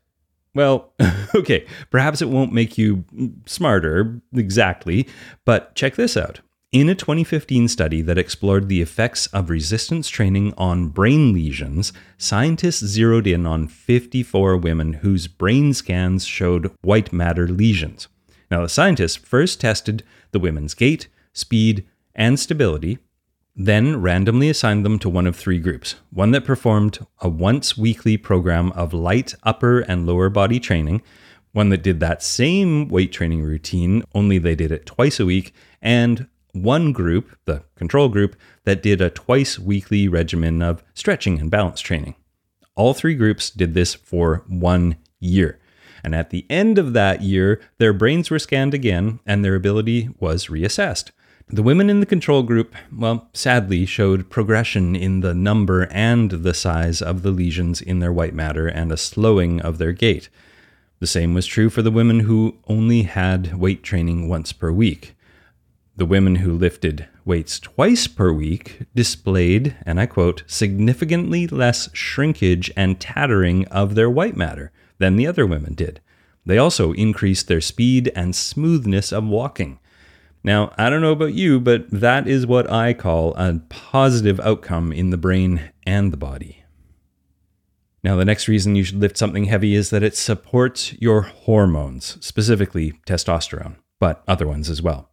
Well, 0.54 0.92
okay, 1.34 1.66
perhaps 1.90 2.20
it 2.20 2.28
won't 2.28 2.52
make 2.52 2.76
you 2.76 3.04
smarter 3.46 4.20
exactly, 4.34 5.08
but 5.44 5.74
check 5.74 5.94
this 5.94 6.16
out. 6.16 6.40
In 6.70 6.90
a 6.90 6.94
2015 6.94 7.66
study 7.68 8.02
that 8.02 8.18
explored 8.18 8.68
the 8.68 8.82
effects 8.82 9.26
of 9.28 9.48
resistance 9.48 10.10
training 10.10 10.52
on 10.58 10.88
brain 10.88 11.32
lesions, 11.32 11.94
scientists 12.18 12.84
zeroed 12.84 13.26
in 13.26 13.46
on 13.46 13.68
54 13.68 14.58
women 14.58 14.92
whose 14.92 15.28
brain 15.28 15.72
scans 15.72 16.26
showed 16.26 16.70
white 16.82 17.10
matter 17.10 17.48
lesions. 17.48 18.06
Now, 18.50 18.60
the 18.60 18.68
scientists 18.68 19.16
first 19.16 19.62
tested 19.62 20.04
the 20.32 20.38
women's 20.38 20.74
gait, 20.74 21.08
speed, 21.32 21.86
and 22.14 22.38
stability, 22.38 22.98
then 23.56 24.02
randomly 24.02 24.50
assigned 24.50 24.84
them 24.84 24.98
to 24.98 25.08
one 25.08 25.26
of 25.26 25.36
three 25.36 25.58
groups 25.60 25.94
one 26.10 26.32
that 26.32 26.44
performed 26.44 26.98
a 27.22 27.30
once 27.30 27.78
weekly 27.78 28.18
program 28.18 28.72
of 28.72 28.92
light 28.92 29.34
upper 29.42 29.80
and 29.80 30.06
lower 30.06 30.28
body 30.28 30.60
training, 30.60 31.00
one 31.52 31.70
that 31.70 31.82
did 31.82 32.00
that 32.00 32.22
same 32.22 32.88
weight 32.88 33.10
training 33.10 33.42
routine, 33.42 34.02
only 34.14 34.36
they 34.36 34.54
did 34.54 34.70
it 34.70 34.84
twice 34.84 35.18
a 35.18 35.24
week, 35.24 35.54
and 35.80 36.28
one 36.62 36.92
group, 36.92 37.36
the 37.44 37.62
control 37.76 38.08
group, 38.08 38.36
that 38.64 38.82
did 38.82 39.00
a 39.00 39.10
twice 39.10 39.58
weekly 39.58 40.08
regimen 40.08 40.62
of 40.62 40.82
stretching 40.94 41.40
and 41.40 41.50
balance 41.50 41.80
training. 41.80 42.14
All 42.74 42.94
three 42.94 43.14
groups 43.14 43.50
did 43.50 43.74
this 43.74 43.94
for 43.94 44.44
one 44.48 44.96
year. 45.20 45.58
And 46.04 46.14
at 46.14 46.30
the 46.30 46.46
end 46.48 46.78
of 46.78 46.92
that 46.92 47.22
year, 47.22 47.60
their 47.78 47.92
brains 47.92 48.30
were 48.30 48.38
scanned 48.38 48.74
again 48.74 49.20
and 49.26 49.44
their 49.44 49.54
ability 49.54 50.10
was 50.18 50.46
reassessed. 50.46 51.10
The 51.50 51.62
women 51.62 51.88
in 51.88 52.00
the 52.00 52.06
control 52.06 52.42
group, 52.42 52.74
well, 52.94 53.30
sadly, 53.32 53.86
showed 53.86 54.28
progression 54.28 54.94
in 54.94 55.20
the 55.20 55.32
number 55.32 55.88
and 55.90 56.30
the 56.30 56.52
size 56.52 57.00
of 57.00 57.22
the 57.22 57.30
lesions 57.30 57.80
in 57.80 58.00
their 58.00 58.12
white 58.12 58.34
matter 58.34 58.68
and 58.68 58.92
a 58.92 58.98
slowing 58.98 59.60
of 59.62 59.78
their 59.78 59.92
gait. 59.92 60.28
The 61.00 61.06
same 61.06 61.32
was 61.32 61.46
true 61.46 61.70
for 61.70 61.80
the 61.80 61.90
women 61.90 62.20
who 62.20 62.58
only 62.66 63.04
had 63.04 63.54
weight 63.54 63.82
training 63.82 64.28
once 64.28 64.52
per 64.52 64.70
week. 64.70 65.14
The 65.98 66.06
women 66.06 66.36
who 66.36 66.52
lifted 66.52 67.08
weights 67.24 67.58
twice 67.58 68.06
per 68.06 68.32
week 68.32 68.84
displayed, 68.94 69.74
and 69.84 69.98
I 69.98 70.06
quote, 70.06 70.44
significantly 70.46 71.48
less 71.48 71.88
shrinkage 71.92 72.70
and 72.76 73.00
tattering 73.00 73.66
of 73.66 73.96
their 73.96 74.08
white 74.08 74.36
matter 74.36 74.70
than 74.98 75.16
the 75.16 75.26
other 75.26 75.44
women 75.44 75.74
did. 75.74 76.00
They 76.46 76.56
also 76.56 76.92
increased 76.92 77.48
their 77.48 77.60
speed 77.60 78.12
and 78.14 78.36
smoothness 78.36 79.10
of 79.10 79.24
walking. 79.24 79.80
Now, 80.44 80.72
I 80.78 80.88
don't 80.88 81.02
know 81.02 81.10
about 81.10 81.34
you, 81.34 81.58
but 81.58 81.90
that 81.90 82.28
is 82.28 82.46
what 82.46 82.70
I 82.70 82.94
call 82.94 83.34
a 83.34 83.60
positive 83.68 84.38
outcome 84.38 84.92
in 84.92 85.10
the 85.10 85.16
brain 85.16 85.72
and 85.84 86.12
the 86.12 86.16
body. 86.16 86.62
Now, 88.04 88.14
the 88.14 88.24
next 88.24 88.46
reason 88.46 88.76
you 88.76 88.84
should 88.84 89.00
lift 89.00 89.18
something 89.18 89.46
heavy 89.46 89.74
is 89.74 89.90
that 89.90 90.04
it 90.04 90.16
supports 90.16 90.92
your 91.00 91.22
hormones, 91.22 92.24
specifically 92.24 92.92
testosterone, 93.04 93.78
but 93.98 94.22
other 94.28 94.46
ones 94.46 94.70
as 94.70 94.80
well. 94.80 95.10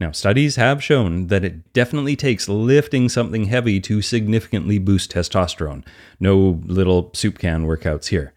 Now, 0.00 0.10
studies 0.10 0.56
have 0.56 0.82
shown 0.82 1.28
that 1.28 1.44
it 1.44 1.72
definitely 1.72 2.16
takes 2.16 2.48
lifting 2.48 3.08
something 3.08 3.44
heavy 3.44 3.80
to 3.82 4.02
significantly 4.02 4.78
boost 4.78 5.12
testosterone. 5.12 5.84
No 6.18 6.60
little 6.64 7.10
soup 7.14 7.38
can 7.38 7.64
workouts 7.64 8.08
here. 8.08 8.32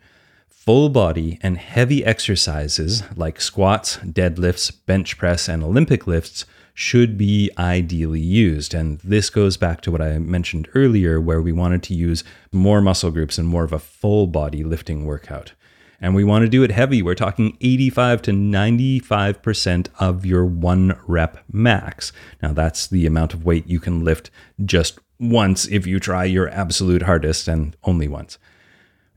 Full 0.50 0.90
body 0.90 1.40
and 1.42 1.58
heavy 1.58 2.06
exercises 2.06 3.02
like 3.16 3.42
squats, 3.42 3.98
deadlifts, 3.98 4.72
bench 4.86 5.18
press, 5.18 5.48
and 5.48 5.64
Olympic 5.64 6.06
lifts 6.06 6.46
should 6.76 7.18
be 7.18 7.50
ideally 7.58 8.22
used. 8.22 8.76
And 8.76 9.00
this 9.00 9.32
goes 9.32 9.58
back 9.58 9.82
to 9.82 9.92
what 9.92 10.02
I 10.02 10.20
mentioned 10.20 10.70
earlier, 10.76 11.20
where 11.20 11.42
we 11.42 11.52
wanted 11.52 11.82
to 11.84 11.96
use 11.96 12.24
more 12.52 12.82
muscle 12.82 13.10
groups 13.10 13.40
and 13.40 13.48
more 13.48 13.64
of 13.64 13.74
a 13.74 13.80
full 13.80 14.28
body 14.28 14.64
lifting 14.64 15.06
workout 15.06 15.54
and 16.00 16.14
we 16.14 16.24
want 16.24 16.44
to 16.44 16.50
do 16.50 16.64
it 16.64 16.72
heavy. 16.72 17.02
We're 17.02 17.16
talking 17.16 17.58
85 17.62 18.22
to 18.24 18.32
95% 18.32 19.88
of 20.00 20.26
your 20.26 20.46
one 20.46 21.00
rep 21.08 21.44
max. 21.52 22.12
Now, 22.42 22.54
that's 22.54 22.88
the 22.88 23.06
amount 23.06 23.34
of 23.34 23.46
weight 23.46 23.68
you 23.68 23.80
can 23.80 24.04
lift 24.04 24.30
just 24.64 25.00
once 25.20 25.68
if 25.68 25.88
you 25.88 26.00
try 26.00 26.26
your 26.26 26.50
absolute 26.50 27.04
hardest 27.04 27.48
and 27.48 27.76
only 27.84 28.08
once. 28.08 28.38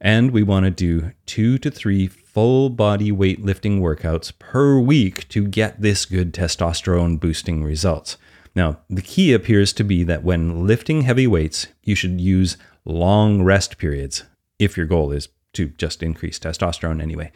And 0.00 0.30
we 0.30 0.42
want 0.42 0.64
to 0.64 0.70
do 0.70 1.12
two 1.26 1.58
to 1.58 1.70
three 1.70 2.06
full 2.06 2.70
body 2.70 3.12
weightlifting 3.12 3.80
workouts 3.80 4.32
per 4.38 4.78
week 4.78 5.28
to 5.28 5.46
get 5.46 5.82
this 5.82 6.06
good 6.06 6.32
testosterone 6.32 7.20
boosting 7.20 7.62
results. 7.62 8.16
Now, 8.54 8.78
the 8.88 9.02
key 9.02 9.32
appears 9.32 9.72
to 9.74 9.84
be 9.84 10.02
that 10.04 10.24
when 10.24 10.66
lifting 10.66 11.02
heavy 11.02 11.26
weights, 11.26 11.66
you 11.84 11.94
should 11.94 12.20
use 12.20 12.56
long 12.84 13.42
rest 13.42 13.76
periods 13.76 14.24
if 14.58 14.76
your 14.76 14.86
goal 14.86 15.12
is 15.12 15.28
to 15.52 15.66
just 15.70 16.02
increase 16.02 16.38
testosterone 16.38 17.02
anyway. 17.02 17.32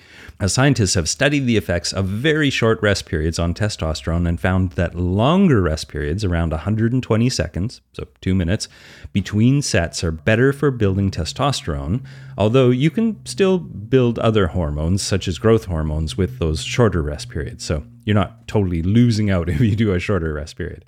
Scientists 0.47 0.95
have 0.95 1.09
studied 1.09 1.47
the 1.47 1.57
effects 1.57 1.93
of 1.93 2.07
very 2.07 2.49
short 2.49 2.81
rest 2.81 3.07
periods 3.07 3.39
on 3.41 3.55
testosterone 3.55 4.29
and 4.29 4.41
found 4.41 4.73
that 4.73 4.95
longer 4.95 5.61
rest 5.61 5.89
periods, 5.89 6.25
around 6.25 6.51
120 6.51 7.29
seconds, 7.29 7.81
so 7.93 8.07
two 8.21 8.35
minutes, 8.35 8.69
between 9.13 9.63
sets 9.63 10.05
are 10.05 10.13
better 10.13 10.53
for 10.53 10.71
building 10.71 11.11
testosterone, 11.11 12.05
although 12.39 12.71
you 12.71 12.91
can 12.91 13.25
still 13.27 13.59
build 13.59 14.19
other 14.21 14.49
hormones, 14.49 15.03
such 15.03 15.27
as 15.27 15.39
growth 15.39 15.65
hormones, 15.65 16.17
with 16.17 16.39
those 16.39 16.63
shorter 16.63 17.03
rest 17.03 17.29
periods. 17.29 17.65
So 17.65 17.85
you're 18.05 18.15
not 18.15 18.47
totally 18.47 18.83
losing 18.83 19.29
out 19.29 19.49
if 19.49 19.61
you 19.61 19.75
do 19.75 19.93
a 19.93 19.99
shorter 19.99 20.33
rest 20.33 20.57
period. 20.57 20.85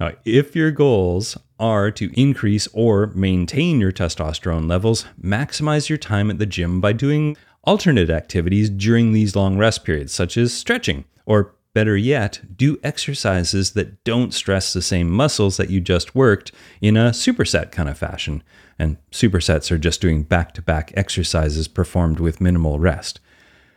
Now, 0.00 0.12
if 0.24 0.56
your 0.56 0.70
goals 0.70 1.36
are 1.58 1.90
to 1.92 2.10
increase 2.20 2.66
or 2.72 3.08
maintain 3.08 3.80
your 3.80 3.92
testosterone 3.92 4.68
levels, 4.68 5.06
maximize 5.22 5.88
your 5.88 5.98
time 5.98 6.30
at 6.30 6.38
the 6.38 6.46
gym 6.46 6.80
by 6.80 6.92
doing 6.92 7.36
alternate 7.62 8.10
activities 8.10 8.70
during 8.70 9.12
these 9.12 9.36
long 9.36 9.56
rest 9.56 9.84
periods, 9.84 10.12
such 10.12 10.36
as 10.36 10.52
stretching, 10.52 11.04
or 11.26 11.54
better 11.72 11.96
yet, 11.96 12.40
do 12.56 12.78
exercises 12.82 13.72
that 13.72 14.02
don't 14.04 14.32
stress 14.32 14.72
the 14.72 14.82
same 14.82 15.10
muscles 15.10 15.56
that 15.56 15.70
you 15.70 15.80
just 15.80 16.14
worked 16.14 16.52
in 16.80 16.96
a 16.96 17.10
superset 17.10 17.72
kind 17.72 17.88
of 17.88 17.98
fashion. 17.98 18.42
And 18.78 18.96
supersets 19.10 19.70
are 19.70 19.78
just 19.78 20.00
doing 20.00 20.22
back 20.22 20.54
to 20.54 20.62
back 20.62 20.92
exercises 20.96 21.68
performed 21.68 22.20
with 22.20 22.40
minimal 22.40 22.78
rest. 22.78 23.20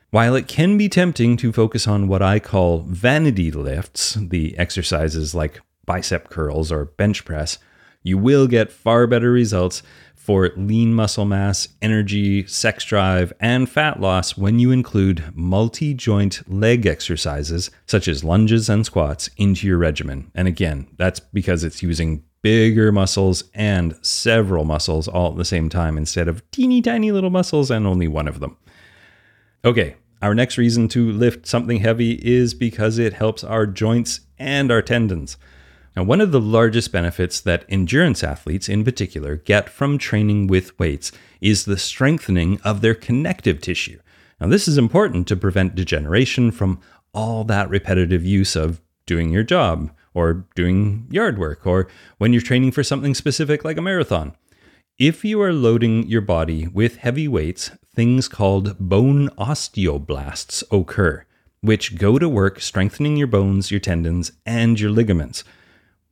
While 0.10 0.36
it 0.36 0.48
can 0.48 0.78
be 0.78 0.88
tempting 0.88 1.36
to 1.38 1.52
focus 1.52 1.88
on 1.88 2.08
what 2.08 2.22
I 2.22 2.40
call 2.40 2.80
vanity 2.88 3.52
lifts, 3.52 4.14
the 4.14 4.58
exercises 4.58 5.36
like 5.36 5.60
bicep 5.88 6.30
curls 6.30 6.72
or 6.72 6.86
bench 6.86 7.26
press, 7.26 7.58
you 8.04 8.20
will 8.20 8.46
get 8.46 8.72
far 8.72 9.08
better 9.08 9.32
results 9.32 9.82
for 10.16 10.52
lean 10.58 10.94
muscle 10.94 11.26
mass, 11.26 11.70
energy, 11.82 12.46
sex 12.48 12.84
drive, 12.84 13.32
and 13.40 13.70
fat 13.70 14.00
loss 14.00 14.38
when 14.38 14.60
you 14.60 14.72
include 14.72 15.24
multi 15.34 15.94
joint 15.94 16.42
leg 16.48 16.86
exercises 16.86 17.72
such 17.86 18.08
as 18.08 18.24
lunges 18.24 18.70
and 18.70 18.86
squats 18.86 19.30
into 19.38 19.66
your 19.66 19.78
regimen. 19.78 20.30
And 20.36 20.48
again, 20.48 20.88
that's 20.98 21.20
because 21.20 21.64
it's 21.64 21.82
using 21.82 22.24
bigger 22.42 22.92
muscles 22.92 23.46
and 23.54 23.98
several 24.02 24.66
muscles 24.66 25.08
all 25.08 25.32
at 25.32 25.38
the 25.38 25.46
same 25.46 25.70
time 25.70 25.98
instead 25.98 26.28
of 26.28 26.44
teeny 26.52 26.82
tiny 26.82 27.12
little 27.12 27.30
muscles 27.30 27.72
and 27.72 27.88
only 27.88 28.08
one 28.08 28.28
of 28.28 28.40
them. 28.40 28.58
Okay, 29.66 29.96
Our 30.22 30.34
next 30.34 30.58
reason 30.58 30.88
to 30.90 31.12
lift 31.12 31.46
something 31.46 31.80
heavy 31.80 32.14
is 32.14 32.54
because 32.54 32.98
it 32.98 33.14
helps 33.14 33.44
our 33.44 33.68
joints 33.68 34.22
and 34.40 34.72
our 34.72 34.82
tendons. 34.82 35.38
Now, 35.98 36.04
one 36.04 36.22
of 36.22 36.32
the 36.32 36.40
largest 36.40 36.92
benefits 36.92 37.42
that 37.42 37.66
endurance 37.68 38.24
athletes 38.24 38.70
in 38.70 38.84
particular 38.84 39.36
get 39.36 39.68
from 39.68 39.98
training 39.98 40.46
with 40.46 40.78
weights 40.78 41.12
is 41.42 41.66
the 41.66 41.76
strengthening 41.76 42.62
of 42.64 42.82
their 42.82 42.94
connective 42.94 43.62
tissue. 43.62 44.00
Now, 44.40 44.46
this 44.46 44.68
is 44.68 44.78
important 44.78 45.28
to 45.28 45.36
prevent 45.36 45.74
degeneration 45.74 46.52
from 46.52 46.80
all 47.16 47.44
that 47.46 47.68
repetitive 47.72 48.24
use 48.24 48.56
of 48.56 48.80
doing 49.08 49.32
your 49.32 49.42
job 49.42 49.90
or 50.14 50.46
doing 50.54 51.08
yard 51.10 51.40
work 51.40 51.66
or 51.66 51.88
when 52.20 52.32
you're 52.32 52.44
training 52.44 52.74
for 52.74 52.84
something 52.84 53.16
specific 53.16 53.66
like 53.66 53.78
a 53.78 53.82
marathon. 53.82 54.36
If 55.00 55.26
you 55.26 55.42
are 55.42 55.52
loading 55.52 56.08
your 56.08 56.22
body 56.22 56.68
with 56.68 56.98
heavy 56.98 57.28
weights, 57.28 57.72
things 57.96 58.28
called 58.28 58.78
bone 58.78 59.30
osteoblasts 59.30 60.64
occur, 60.72 61.26
which 61.62 61.98
go 61.98 62.20
to 62.20 62.30
work 62.30 62.62
strengthening 62.62 63.18
your 63.18 63.26
bones, 63.26 63.72
your 63.72 63.80
tendons, 63.80 64.32
and 64.46 64.80
your 64.80 64.92
ligaments. 64.92 65.44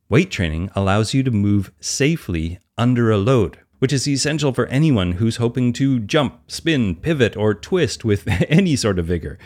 Weight 0.08 0.30
training 0.30 0.70
allows 0.76 1.16
you 1.16 1.24
to 1.24 1.32
move 1.32 1.72
safely 1.80 2.60
under 2.78 3.10
a 3.10 3.18
load, 3.18 3.58
which 3.80 3.92
is 3.92 4.08
essential 4.08 4.54
for 4.54 4.68
anyone 4.68 5.14
who's 5.14 5.38
hoping 5.38 5.74
to 5.74 6.00
jump, 6.00 6.40
spin, 6.46 6.96
pivot, 6.96 7.36
or 7.36 7.56
twist 7.56 8.06
with 8.06 8.28
any 8.48 8.76
sort 8.76 9.00
of 9.00 9.08
vigor. 9.08 9.40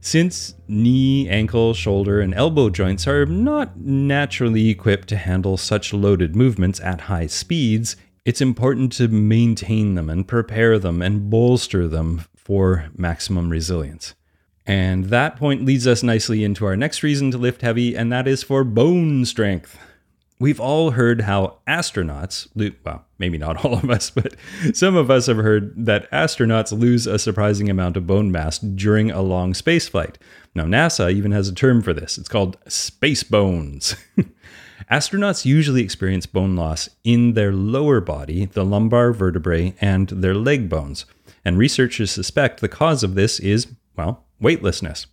Since 0.00 0.54
knee, 0.68 1.28
ankle, 1.28 1.74
shoulder, 1.74 2.20
and 2.20 2.32
elbow 2.32 2.70
joints 2.70 3.08
are 3.08 3.26
not 3.26 3.76
naturally 3.76 4.68
equipped 4.68 5.08
to 5.08 5.16
handle 5.16 5.56
such 5.56 5.92
loaded 5.92 6.36
movements 6.36 6.78
at 6.78 7.02
high 7.02 7.26
speeds, 7.26 7.96
it's 8.24 8.40
important 8.40 8.92
to 8.92 9.08
maintain 9.08 9.96
them 9.96 10.08
and 10.08 10.28
prepare 10.28 10.78
them 10.78 11.02
and 11.02 11.28
bolster 11.28 11.88
them 11.88 12.22
for 12.36 12.88
maximum 12.96 13.50
resilience. 13.50 14.14
And 14.64 15.06
that 15.06 15.36
point 15.36 15.64
leads 15.64 15.88
us 15.88 16.04
nicely 16.04 16.44
into 16.44 16.66
our 16.66 16.76
next 16.76 17.02
reason 17.02 17.32
to 17.32 17.38
lift 17.38 17.62
heavy, 17.62 17.96
and 17.96 18.12
that 18.12 18.28
is 18.28 18.44
for 18.44 18.62
bone 18.62 19.24
strength. 19.24 19.76
We've 20.40 20.60
all 20.60 20.92
heard 20.92 21.22
how 21.22 21.58
astronauts, 21.66 22.46
well, 22.84 23.04
maybe 23.18 23.38
not 23.38 23.64
all 23.64 23.74
of 23.74 23.90
us, 23.90 24.10
but 24.14 24.36
some 24.72 24.94
of 24.94 25.10
us 25.10 25.26
have 25.26 25.38
heard 25.38 25.86
that 25.86 26.10
astronauts 26.12 26.78
lose 26.78 27.06
a 27.06 27.18
surprising 27.18 27.68
amount 27.68 27.96
of 27.96 28.06
bone 28.06 28.30
mass 28.30 28.58
during 28.58 29.10
a 29.10 29.22
long 29.22 29.52
space 29.54 29.88
flight. 29.88 30.18
Now, 30.54 30.64
NASA 30.64 31.12
even 31.12 31.32
has 31.32 31.48
a 31.48 31.54
term 31.54 31.82
for 31.82 31.92
this. 31.92 32.18
It's 32.18 32.28
called 32.28 32.56
space 32.68 33.22
bones. 33.22 33.96
Astronauts 34.90 35.44
usually 35.44 35.82
experience 35.82 36.26
bone 36.26 36.56
loss 36.56 36.88
in 37.04 37.34
their 37.34 37.52
lower 37.52 38.00
body, 38.00 38.46
the 38.46 38.64
lumbar 38.64 39.12
vertebrae, 39.12 39.74
and 39.80 40.08
their 40.08 40.34
leg 40.34 40.68
bones. 40.68 41.04
And 41.44 41.58
researchers 41.58 42.10
suspect 42.10 42.60
the 42.60 42.68
cause 42.68 43.02
of 43.02 43.14
this 43.14 43.38
is, 43.40 43.66
well, 43.96 44.24
weightlessness. 44.40 45.06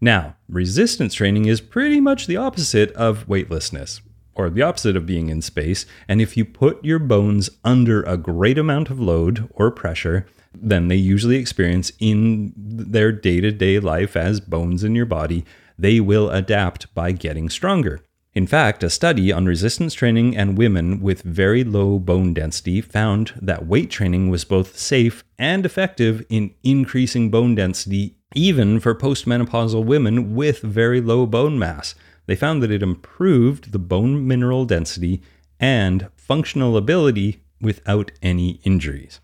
Now, 0.00 0.36
resistance 0.48 1.14
training 1.14 1.46
is 1.46 1.60
pretty 1.60 2.00
much 2.00 2.26
the 2.26 2.36
opposite 2.36 2.92
of 2.92 3.26
weightlessness, 3.28 4.00
or 4.38 4.48
the 4.48 4.62
opposite 4.62 4.96
of 4.96 5.04
being 5.04 5.28
in 5.28 5.42
space. 5.42 5.84
And 6.08 6.22
if 6.22 6.36
you 6.36 6.44
put 6.44 6.82
your 6.82 7.00
bones 7.00 7.50
under 7.64 8.02
a 8.04 8.16
great 8.16 8.56
amount 8.56 8.88
of 8.88 9.00
load 9.00 9.50
or 9.50 9.70
pressure, 9.70 10.26
then 10.54 10.88
they 10.88 10.96
usually 10.96 11.36
experience 11.36 11.92
in 11.98 12.54
their 12.56 13.12
day 13.12 13.40
to 13.40 13.50
day 13.50 13.78
life 13.80 14.16
as 14.16 14.40
bones 14.40 14.84
in 14.84 14.94
your 14.94 15.06
body, 15.06 15.44
they 15.78 16.00
will 16.00 16.30
adapt 16.30 16.92
by 16.94 17.12
getting 17.12 17.50
stronger. 17.50 18.00
In 18.34 18.46
fact, 18.46 18.84
a 18.84 18.90
study 18.90 19.32
on 19.32 19.46
resistance 19.46 19.94
training 19.94 20.36
and 20.36 20.56
women 20.56 21.00
with 21.00 21.22
very 21.22 21.64
low 21.64 21.98
bone 21.98 22.34
density 22.34 22.80
found 22.80 23.32
that 23.40 23.66
weight 23.66 23.90
training 23.90 24.30
was 24.30 24.44
both 24.44 24.78
safe 24.78 25.24
and 25.38 25.66
effective 25.66 26.24
in 26.28 26.54
increasing 26.62 27.30
bone 27.30 27.56
density, 27.56 28.16
even 28.34 28.78
for 28.78 28.94
postmenopausal 28.94 29.84
women 29.84 30.36
with 30.36 30.60
very 30.60 31.00
low 31.00 31.26
bone 31.26 31.58
mass. 31.58 31.96
They 32.28 32.36
found 32.36 32.62
that 32.62 32.70
it 32.70 32.82
improved 32.82 33.72
the 33.72 33.78
bone 33.78 34.28
mineral 34.28 34.66
density 34.66 35.22
and 35.58 36.08
functional 36.14 36.76
ability 36.76 37.42
without 37.58 38.10
any 38.20 38.60
injuries. 38.64 39.20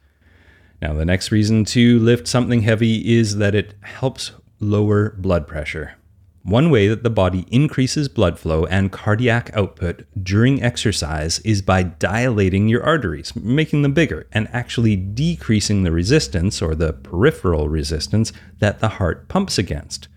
Now, 0.80 0.94
the 0.94 1.04
next 1.04 1.30
reason 1.30 1.66
to 1.66 1.98
lift 1.98 2.26
something 2.26 2.62
heavy 2.62 3.14
is 3.14 3.36
that 3.36 3.54
it 3.54 3.74
helps 3.82 4.32
lower 4.58 5.10
blood 5.18 5.46
pressure. 5.46 5.96
One 6.44 6.70
way 6.70 6.88
that 6.88 7.02
the 7.02 7.10
body 7.10 7.44
increases 7.50 8.08
blood 8.08 8.38
flow 8.38 8.64
and 8.64 8.90
cardiac 8.90 9.50
output 9.54 10.06
during 10.22 10.62
exercise 10.62 11.40
is 11.40 11.60
by 11.60 11.82
dilating 11.82 12.68
your 12.68 12.82
arteries, 12.82 13.36
making 13.36 13.82
them 13.82 13.92
bigger, 13.92 14.26
and 14.32 14.48
actually 14.50 14.96
decreasing 14.96 15.82
the 15.82 15.92
resistance 15.92 16.62
or 16.62 16.74
the 16.74 16.94
peripheral 16.94 17.68
resistance 17.68 18.32
that 18.60 18.80
the 18.80 18.88
heart 18.88 19.28
pumps 19.28 19.58
against. 19.58 20.08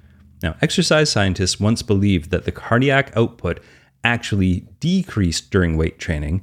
Now, 0.43 0.55
exercise 0.61 1.09
scientists 1.09 1.59
once 1.59 1.81
believed 1.81 2.29
that 2.31 2.45
the 2.45 2.51
cardiac 2.51 3.15
output 3.15 3.59
actually 4.03 4.67
decreased 4.79 5.49
during 5.51 5.77
weight 5.77 5.99
training, 5.99 6.41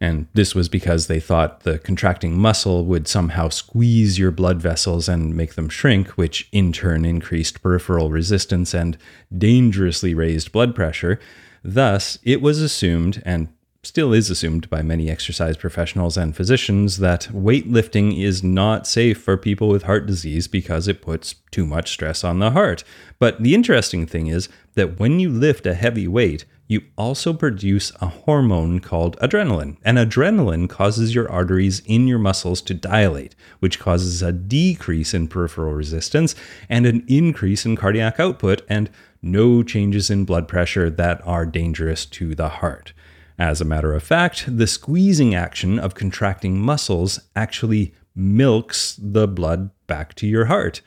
and 0.00 0.26
this 0.34 0.54
was 0.54 0.68
because 0.68 1.06
they 1.06 1.20
thought 1.20 1.60
the 1.60 1.78
contracting 1.78 2.38
muscle 2.38 2.84
would 2.84 3.08
somehow 3.08 3.48
squeeze 3.48 4.18
your 4.18 4.30
blood 4.30 4.60
vessels 4.60 5.08
and 5.08 5.34
make 5.34 5.54
them 5.54 5.68
shrink, 5.68 6.08
which 6.10 6.48
in 6.52 6.72
turn 6.72 7.04
increased 7.04 7.62
peripheral 7.62 8.10
resistance 8.10 8.74
and 8.74 8.98
dangerously 9.36 10.14
raised 10.14 10.52
blood 10.52 10.74
pressure. 10.74 11.18
Thus, 11.62 12.18
it 12.22 12.42
was 12.42 12.60
assumed, 12.60 13.22
and 13.24 13.48
still 13.86 14.12
is 14.12 14.30
assumed 14.30 14.68
by 14.68 14.82
many 14.82 15.08
exercise 15.08 15.56
professionals 15.56 16.16
and 16.16 16.34
physicians, 16.34 16.98
that 16.98 17.28
weightlifting 17.32 18.20
is 18.20 18.42
not 18.42 18.86
safe 18.86 19.22
for 19.22 19.36
people 19.36 19.68
with 19.68 19.84
heart 19.84 20.06
disease 20.06 20.48
because 20.48 20.88
it 20.88 21.00
puts 21.00 21.36
too 21.50 21.64
much 21.64 21.90
stress 21.90 22.24
on 22.24 22.40
the 22.40 22.50
heart. 22.50 22.82
But 23.18 23.42
the 23.42 23.54
interesting 23.54 24.04
thing 24.04 24.26
is 24.26 24.48
that 24.74 24.98
when 24.98 25.20
you 25.20 25.30
lift 25.30 25.66
a 25.66 25.74
heavy 25.74 26.08
weight, 26.08 26.44
you 26.68 26.82
also 26.98 27.32
produce 27.32 27.92
a 28.00 28.08
hormone 28.08 28.80
called 28.80 29.16
adrenaline. 29.20 29.76
And 29.84 29.98
adrenaline 29.98 30.68
causes 30.68 31.14
your 31.14 31.30
arteries 31.30 31.80
in 31.86 32.08
your 32.08 32.18
muscles 32.18 32.60
to 32.62 32.74
dilate, 32.74 33.36
which 33.60 33.78
causes 33.78 34.20
a 34.20 34.32
decrease 34.32 35.14
in 35.14 35.28
peripheral 35.28 35.74
resistance 35.74 36.34
and 36.68 36.86
an 36.86 37.04
increase 37.06 37.64
in 37.64 37.76
cardiac 37.76 38.18
output, 38.18 38.62
and 38.68 38.90
no 39.22 39.62
changes 39.62 40.10
in 40.10 40.24
blood 40.24 40.48
pressure 40.48 40.90
that 40.90 41.24
are 41.24 41.46
dangerous 41.46 42.04
to 42.06 42.34
the 42.34 42.48
heart. 42.48 42.92
As 43.38 43.60
a 43.60 43.66
matter 43.66 43.92
of 43.92 44.02
fact, 44.02 44.44
the 44.48 44.66
squeezing 44.66 45.34
action 45.34 45.78
of 45.78 45.94
contracting 45.94 46.58
muscles 46.58 47.20
actually 47.34 47.94
milks 48.14 48.98
the 49.00 49.28
blood 49.28 49.70
back 49.86 50.14
to 50.14 50.26
your 50.26 50.46
heart. 50.46 50.80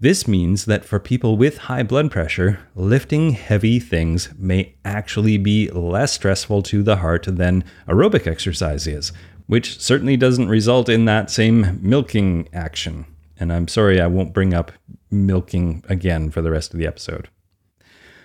This 0.00 0.26
means 0.26 0.64
that 0.64 0.84
for 0.84 0.98
people 0.98 1.36
with 1.36 1.58
high 1.58 1.82
blood 1.82 2.10
pressure, 2.10 2.58
lifting 2.74 3.30
heavy 3.32 3.78
things 3.78 4.30
may 4.36 4.74
actually 4.84 5.38
be 5.38 5.68
less 5.70 6.12
stressful 6.12 6.62
to 6.64 6.82
the 6.82 6.96
heart 6.96 7.26
than 7.28 7.64
aerobic 7.86 8.26
exercise 8.26 8.86
is, 8.86 9.12
which 9.46 9.78
certainly 9.78 10.16
doesn't 10.16 10.48
result 10.48 10.88
in 10.88 11.04
that 11.04 11.30
same 11.30 11.78
milking 11.82 12.48
action. 12.52 13.06
And 13.38 13.52
I'm 13.52 13.68
sorry 13.68 14.00
I 14.00 14.06
won't 14.06 14.32
bring 14.32 14.54
up 14.54 14.72
milking 15.10 15.84
again 15.88 16.30
for 16.30 16.42
the 16.42 16.50
rest 16.50 16.72
of 16.72 16.80
the 16.80 16.86
episode. 16.86 17.28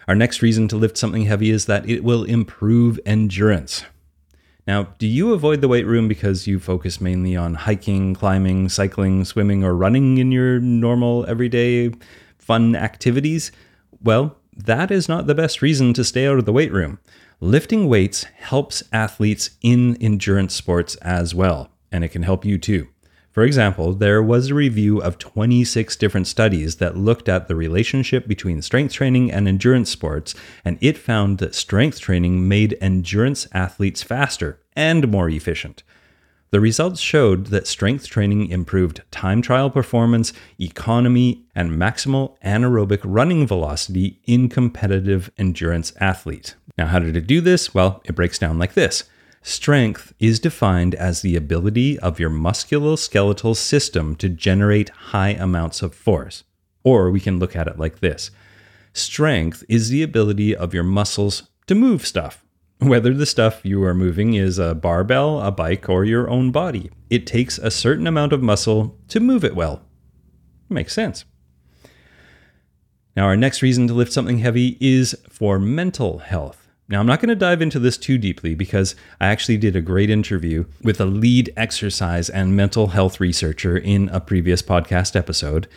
Our 0.09 0.15
next 0.15 0.41
reason 0.41 0.67
to 0.69 0.75
lift 0.75 0.97
something 0.97 1.25
heavy 1.25 1.51
is 1.51 1.67
that 1.67 1.87
it 1.87 2.03
will 2.03 2.23
improve 2.23 2.99
endurance. 3.05 3.85
Now, 4.65 4.95
do 4.97 5.05
you 5.05 5.33
avoid 5.33 5.61
the 5.61 5.67
weight 5.67 5.85
room 5.85 6.07
because 6.07 6.47
you 6.47 6.59
focus 6.59 6.99
mainly 6.99 7.35
on 7.35 7.53
hiking, 7.53 8.15
climbing, 8.15 8.69
cycling, 8.69 9.23
swimming, 9.23 9.63
or 9.63 9.75
running 9.75 10.17
in 10.17 10.31
your 10.31 10.59
normal, 10.59 11.27
everyday, 11.27 11.91
fun 12.39 12.75
activities? 12.75 13.51
Well, 14.01 14.35
that 14.57 14.89
is 14.89 15.07
not 15.07 15.27
the 15.27 15.35
best 15.35 15.61
reason 15.61 15.93
to 15.93 16.03
stay 16.03 16.25
out 16.25 16.39
of 16.39 16.45
the 16.45 16.53
weight 16.53 16.73
room. 16.73 16.97
Lifting 17.39 17.87
weights 17.87 18.23
helps 18.23 18.81
athletes 18.91 19.51
in 19.61 19.95
endurance 19.97 20.55
sports 20.55 20.95
as 21.03 21.35
well, 21.35 21.69
and 21.91 22.03
it 22.03 22.09
can 22.09 22.23
help 22.23 22.43
you 22.43 22.57
too. 22.57 22.87
For 23.39 23.45
example, 23.45 23.93
there 23.93 24.21
was 24.21 24.49
a 24.49 24.53
review 24.53 25.01
of 25.01 25.17
26 25.17 25.95
different 25.95 26.27
studies 26.27 26.75
that 26.75 26.97
looked 26.97 27.29
at 27.29 27.47
the 27.47 27.55
relationship 27.55 28.27
between 28.27 28.61
strength 28.61 28.93
training 28.93 29.31
and 29.31 29.47
endurance 29.47 29.89
sports, 29.89 30.35
and 30.65 30.77
it 30.81 30.97
found 30.97 31.37
that 31.37 31.55
strength 31.55 32.01
training 32.01 32.49
made 32.49 32.77
endurance 32.81 33.47
athletes 33.53 34.03
faster 34.03 34.59
and 34.75 35.09
more 35.09 35.29
efficient. 35.29 35.83
The 36.51 36.59
results 36.59 36.99
showed 36.99 37.45
that 37.45 37.65
strength 37.65 38.09
training 38.09 38.49
improved 38.49 39.03
time 39.09 39.41
trial 39.41 39.69
performance, 39.69 40.33
economy, 40.59 41.45
and 41.55 41.71
maximal 41.71 42.35
anaerobic 42.43 42.99
running 43.05 43.47
velocity 43.47 44.19
in 44.25 44.49
competitive 44.49 45.31
endurance 45.37 45.93
athletes. 46.01 46.55
Now, 46.77 46.87
how 46.87 46.99
did 46.99 47.15
it 47.15 47.25
do 47.25 47.39
this? 47.39 47.73
Well, 47.73 48.01
it 48.03 48.15
breaks 48.15 48.37
down 48.37 48.59
like 48.59 48.73
this. 48.73 49.05
Strength 49.41 50.13
is 50.19 50.39
defined 50.39 50.93
as 50.95 51.21
the 51.21 51.35
ability 51.35 51.97
of 51.99 52.19
your 52.19 52.29
musculoskeletal 52.29 53.55
system 53.55 54.15
to 54.17 54.29
generate 54.29 54.89
high 54.89 55.29
amounts 55.29 55.81
of 55.81 55.95
force. 55.95 56.43
Or 56.83 57.09
we 57.09 57.19
can 57.19 57.39
look 57.39 57.55
at 57.55 57.67
it 57.67 57.79
like 57.79 57.99
this 57.99 58.31
Strength 58.93 59.63
is 59.69 59.89
the 59.89 60.03
ability 60.03 60.55
of 60.55 60.73
your 60.73 60.83
muscles 60.83 61.43
to 61.67 61.75
move 61.75 62.05
stuff. 62.05 62.43
Whether 62.79 63.13
the 63.13 63.25
stuff 63.25 63.61
you 63.63 63.83
are 63.83 63.93
moving 63.93 64.33
is 64.33 64.57
a 64.57 64.73
barbell, 64.73 65.41
a 65.41 65.51
bike, 65.51 65.89
or 65.89 66.05
your 66.05 66.29
own 66.29 66.51
body, 66.51 66.89
it 67.09 67.27
takes 67.27 67.57
a 67.57 67.71
certain 67.71 68.07
amount 68.07 68.33
of 68.33 68.41
muscle 68.41 68.97
to 69.09 69.19
move 69.19 69.43
it 69.43 69.55
well. 69.55 69.83
Makes 70.69 70.93
sense. 70.93 71.25
Now, 73.17 73.25
our 73.25 73.35
next 73.35 73.61
reason 73.61 73.87
to 73.87 73.93
lift 73.93 74.13
something 74.13 74.37
heavy 74.37 74.77
is 74.79 75.17
for 75.29 75.59
mental 75.59 76.19
health. 76.19 76.68
Now, 76.89 76.99
I'm 76.99 77.05
not 77.05 77.19
going 77.19 77.29
to 77.29 77.35
dive 77.35 77.61
into 77.61 77.77
this 77.77 77.97
too 77.97 78.17
deeply 78.17 78.55
because 78.55 78.95
I 79.21 79.27
actually 79.27 79.57
did 79.57 79.75
a 79.75 79.81
great 79.81 80.09
interview 80.09 80.65
with 80.81 80.99
a 80.99 81.05
lead 81.05 81.53
exercise 81.55 82.29
and 82.31 82.55
mental 82.55 82.87
health 82.87 83.19
researcher 83.19 83.77
in 83.77 84.09
a 84.09 84.19
previous 84.19 84.63
podcast 84.63 85.15
episode. 85.15 85.67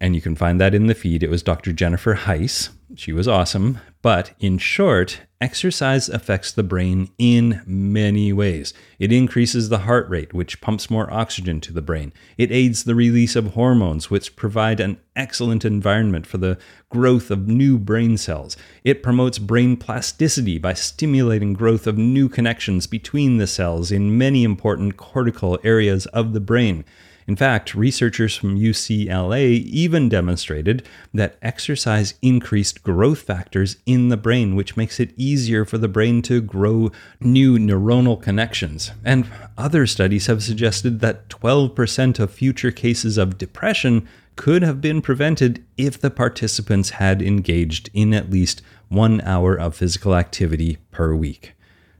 And 0.00 0.14
you 0.14 0.20
can 0.20 0.36
find 0.36 0.60
that 0.60 0.74
in 0.74 0.86
the 0.86 0.94
feed. 0.94 1.22
It 1.22 1.30
was 1.30 1.42
Dr. 1.42 1.72
Jennifer 1.72 2.14
Heisz. 2.14 2.68
She 2.94 3.12
was 3.12 3.26
awesome. 3.26 3.78
But 4.02 4.32
in 4.40 4.56
short, 4.56 5.20
exercise 5.42 6.08
affects 6.08 6.52
the 6.52 6.62
brain 6.62 7.10
in 7.18 7.60
many 7.66 8.32
ways. 8.32 8.72
It 8.98 9.12
increases 9.12 9.68
the 9.68 9.80
heart 9.80 10.08
rate, 10.08 10.32
which 10.32 10.62
pumps 10.62 10.88
more 10.88 11.12
oxygen 11.12 11.60
to 11.62 11.72
the 11.72 11.82
brain. 11.82 12.14
It 12.38 12.50
aids 12.50 12.84
the 12.84 12.94
release 12.94 13.36
of 13.36 13.48
hormones, 13.48 14.10
which 14.10 14.36
provide 14.36 14.80
an 14.80 14.98
excellent 15.14 15.66
environment 15.66 16.26
for 16.26 16.38
the 16.38 16.58
growth 16.88 17.30
of 17.30 17.46
new 17.46 17.78
brain 17.78 18.16
cells. 18.16 18.56
It 18.84 19.02
promotes 19.02 19.38
brain 19.38 19.76
plasticity 19.76 20.56
by 20.56 20.72
stimulating 20.72 21.52
growth 21.52 21.86
of 21.86 21.98
new 21.98 22.30
connections 22.30 22.86
between 22.86 23.36
the 23.36 23.46
cells 23.46 23.92
in 23.92 24.16
many 24.16 24.44
important 24.44 24.96
cortical 24.96 25.58
areas 25.62 26.06
of 26.06 26.32
the 26.32 26.40
brain. 26.40 26.86
In 27.30 27.36
fact, 27.36 27.76
researchers 27.76 28.34
from 28.34 28.58
UCLA 28.58 29.50
even 29.50 30.08
demonstrated 30.08 30.82
that 31.14 31.36
exercise 31.40 32.14
increased 32.22 32.82
growth 32.82 33.20
factors 33.20 33.76
in 33.86 34.08
the 34.08 34.16
brain, 34.16 34.56
which 34.56 34.76
makes 34.76 34.98
it 34.98 35.14
easier 35.16 35.64
for 35.64 35.78
the 35.78 35.86
brain 35.86 36.22
to 36.22 36.40
grow 36.40 36.90
new 37.20 37.56
neuronal 37.56 38.20
connections. 38.20 38.90
And 39.04 39.30
other 39.56 39.86
studies 39.86 40.26
have 40.26 40.42
suggested 40.42 40.98
that 40.98 41.28
12% 41.28 42.18
of 42.18 42.32
future 42.32 42.72
cases 42.72 43.16
of 43.16 43.38
depression 43.38 44.08
could 44.34 44.62
have 44.62 44.80
been 44.80 45.00
prevented 45.00 45.64
if 45.76 46.00
the 46.00 46.10
participants 46.10 46.90
had 46.90 47.22
engaged 47.22 47.90
in 47.94 48.12
at 48.12 48.28
least 48.28 48.60
one 48.88 49.20
hour 49.20 49.54
of 49.54 49.76
physical 49.76 50.16
activity 50.16 50.78
per 50.90 51.14
week. 51.14 51.52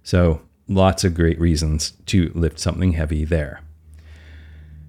So, 0.03 0.40
lots 0.66 1.05
of 1.05 1.14
great 1.14 1.38
reasons 1.38 1.93
to 2.07 2.33
lift 2.35 2.59
something 2.59 2.95
heavy 2.95 3.25
there. 3.25 3.61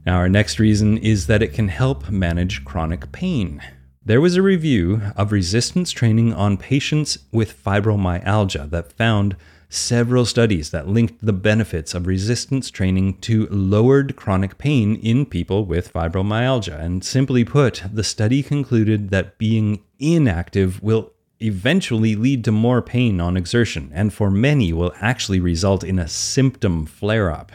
Now, 0.06 0.16
our 0.18 0.30
next 0.30 0.58
reason 0.58 0.98
is 0.98 1.28
that 1.28 1.44
it 1.44 1.54
can 1.54 1.68
help 1.68 2.10
manage 2.10 2.66
chronic 2.66 3.12
pain. 3.12 3.62
There 4.04 4.22
was 4.22 4.36
a 4.36 4.42
review 4.42 5.02
of 5.16 5.32
resistance 5.32 5.92
training 5.92 6.34
on 6.34 6.58
patients 6.58 7.20
with 7.32 7.64
fibromyalgia 7.64 8.72
that 8.72 8.94
found 8.94 9.36
several 9.70 10.26
studies 10.26 10.72
that 10.72 10.88
linked 10.88 11.24
the 11.24 11.32
benefits 11.32 11.94
of 11.94 12.08
resistance 12.08 12.72
training 12.72 13.20
to 13.20 13.48
lowered 13.52 14.16
chronic 14.16 14.58
pain 14.58 14.96
in 14.96 15.26
people 15.26 15.66
with 15.66 15.94
fibromyalgia. 15.94 16.80
And 16.80 17.06
simply 17.06 17.46
put, 17.46 17.84
the 17.94 18.04
study 18.04 18.42
concluded 18.42 19.12
that 19.12 19.38
being 19.38 19.84
inactive 20.00 20.82
will 20.82 21.12
eventually 21.40 22.16
lead 22.16 22.44
to 22.46 22.52
more 22.52 22.82
pain 22.82 23.22
on 23.22 23.38
exertion, 23.38 23.92
and 23.94 24.12
for 24.12 24.32
many 24.32 24.74
will 24.74 24.94
actually 25.00 25.40
result 25.40 25.84
in 25.84 26.00
a 26.00 26.08
symptom 26.08 26.88
flare 26.88 27.32
up. 27.32 27.52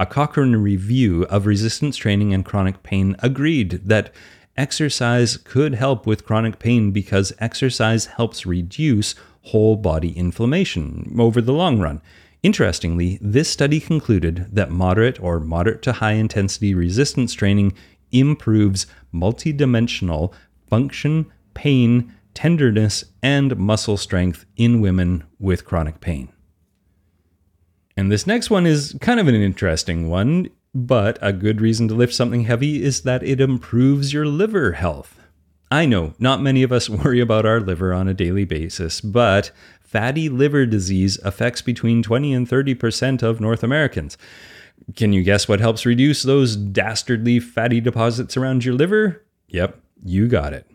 A 0.00 0.06
Cochrane 0.06 0.56
review 0.56 1.24
of 1.24 1.44
resistance 1.44 1.94
training 1.94 2.32
and 2.32 2.42
chronic 2.42 2.82
pain 2.82 3.16
agreed 3.18 3.82
that 3.84 4.14
exercise 4.56 5.36
could 5.36 5.74
help 5.74 6.06
with 6.06 6.24
chronic 6.24 6.58
pain 6.58 6.90
because 6.90 7.34
exercise 7.38 8.06
helps 8.06 8.46
reduce 8.46 9.14
whole 9.42 9.76
body 9.76 10.16
inflammation 10.16 11.14
over 11.18 11.42
the 11.42 11.52
long 11.52 11.80
run. 11.80 12.00
Interestingly, 12.42 13.18
this 13.20 13.50
study 13.50 13.78
concluded 13.78 14.46
that 14.50 14.70
moderate 14.70 15.22
or 15.22 15.38
moderate 15.38 15.82
to 15.82 15.92
high 15.92 16.12
intensity 16.12 16.72
resistance 16.72 17.34
training 17.34 17.74
improves 18.10 18.86
multidimensional 19.12 20.32
function, 20.70 21.30
pain, 21.52 22.10
tenderness, 22.32 23.04
and 23.22 23.54
muscle 23.58 23.98
strength 23.98 24.46
in 24.56 24.80
women 24.80 25.24
with 25.38 25.66
chronic 25.66 26.00
pain. 26.00 26.32
And 27.96 28.10
this 28.10 28.26
next 28.26 28.50
one 28.50 28.66
is 28.66 28.96
kind 29.00 29.20
of 29.20 29.28
an 29.28 29.34
interesting 29.34 30.08
one, 30.08 30.48
but 30.74 31.18
a 31.20 31.32
good 31.32 31.60
reason 31.60 31.88
to 31.88 31.94
lift 31.94 32.14
something 32.14 32.44
heavy 32.44 32.82
is 32.82 33.02
that 33.02 33.22
it 33.22 33.40
improves 33.40 34.12
your 34.12 34.26
liver 34.26 34.72
health. 34.72 35.20
I 35.70 35.86
know 35.86 36.14
not 36.18 36.42
many 36.42 36.62
of 36.62 36.72
us 36.72 36.88
worry 36.90 37.20
about 37.20 37.46
our 37.46 37.60
liver 37.60 37.92
on 37.92 38.08
a 38.08 38.14
daily 38.14 38.44
basis, 38.44 39.00
but 39.00 39.50
fatty 39.80 40.28
liver 40.28 40.66
disease 40.66 41.18
affects 41.24 41.62
between 41.62 42.02
20 42.02 42.32
and 42.32 42.48
30% 42.48 43.22
of 43.22 43.40
North 43.40 43.62
Americans. 43.62 44.16
Can 44.96 45.12
you 45.12 45.22
guess 45.22 45.48
what 45.48 45.60
helps 45.60 45.84
reduce 45.84 46.22
those 46.22 46.56
dastardly 46.56 47.38
fatty 47.38 47.80
deposits 47.80 48.36
around 48.36 48.64
your 48.64 48.74
liver? 48.74 49.24
Yep, 49.48 49.80
you 50.04 50.26
got 50.28 50.52
it. 50.52 50.66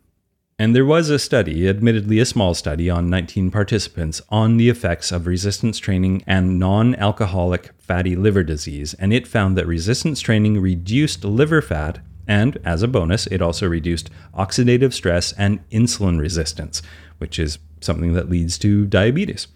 And 0.57 0.73
there 0.73 0.85
was 0.85 1.09
a 1.09 1.19
study, 1.19 1.67
admittedly 1.67 2.17
a 2.19 2.25
small 2.25 2.53
study, 2.53 2.89
on 2.89 3.09
19 3.09 3.51
participants 3.51 4.21
on 4.29 4.55
the 4.55 4.69
effects 4.69 5.11
of 5.11 5.27
resistance 5.27 5.79
training 5.79 6.23
and 6.25 6.57
non 6.57 6.95
alcoholic 6.95 7.71
fatty 7.77 8.15
liver 8.15 8.41
disease. 8.41 8.93
And 8.93 9.11
it 9.11 9.27
found 9.27 9.57
that 9.57 9.67
resistance 9.67 10.21
training 10.21 10.61
reduced 10.61 11.25
liver 11.25 11.61
fat, 11.61 11.99
and 12.25 12.57
as 12.63 12.83
a 12.83 12.87
bonus, 12.87 13.27
it 13.27 13.41
also 13.41 13.67
reduced 13.67 14.09
oxidative 14.33 14.93
stress 14.93 15.33
and 15.33 15.59
insulin 15.71 16.21
resistance, 16.21 16.81
which 17.17 17.37
is 17.37 17.59
something 17.81 18.13
that 18.13 18.29
leads 18.29 18.57
to 18.59 18.85
diabetes. 18.85 19.47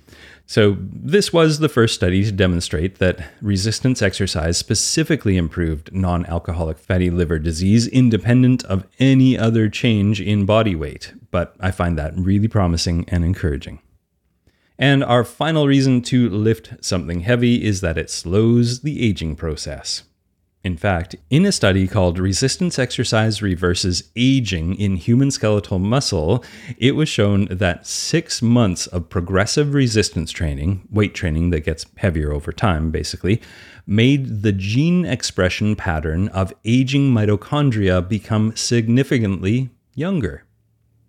So, 0.50 0.78
this 0.82 1.32
was 1.32 1.60
the 1.60 1.70
first 1.70 1.94
study 1.94 2.24
to 2.24 2.32
demonstrate 2.32 2.98
that 2.98 3.34
resistance 3.40 4.02
exercise 4.02 4.58
specifically 4.58 5.38
improved 5.38 5.94
non 5.94 6.26
alcoholic 6.26 6.80
fatty 6.80 7.12
liver 7.12 7.38
disease 7.38 7.86
independent 7.86 8.64
of 8.66 8.88
any 8.98 9.38
other 9.38 9.70
change 9.70 10.20
in 10.20 10.48
body 10.48 10.76
weight. 10.76 11.14
But 11.30 11.56
I 11.60 11.70
find 11.70 12.00
that 12.00 12.18
really 12.18 12.48
promising 12.48 13.06
and 13.10 13.24
encouraging. 13.24 13.78
And 14.80 15.04
our 15.04 15.24
final 15.24 15.68
reason 15.68 16.02
to 16.04 16.32
lift 16.32 16.84
something 16.84 17.20
heavy 17.20 17.64
is 17.64 17.82
that 17.82 18.00
it 18.00 18.10
slows 18.10 18.82
the 18.82 19.08
aging 19.08 19.36
process. 19.36 20.02
In 20.62 20.76
fact, 20.76 21.16
in 21.30 21.46
a 21.46 21.54
study 21.54 21.88
called 21.88 22.20
Resistance 22.20 22.78
Exercise 22.78 23.42
Reverses 23.42 24.04
Aging 24.18 24.76
in 24.76 24.98
Human 24.98 25.32
Skeletal 25.32 25.80
Muscle, 25.80 26.44
it 26.78 26.98
was 26.98 27.08
shown 27.08 27.46
that 27.50 27.88
six 27.88 28.42
months 28.42 28.86
of 28.88 29.10
progressive 29.10 29.74
resistance 29.74 30.32
training, 30.32 30.86
weight 30.92 31.16
training 31.16 31.52
that 31.52 31.62
gets 31.62 31.86
heavier 31.96 32.34
over 32.34 32.52
time, 32.52 32.92
basically, 32.92 33.42
made 33.88 34.42
the 34.42 34.52
gene 34.52 35.06
expression 35.06 35.78
pattern 35.78 36.28
of 36.30 36.54
aging 36.66 37.10
mitochondria 37.10 38.06
become 38.08 38.54
significantly 38.54 39.70
younger. 39.96 40.44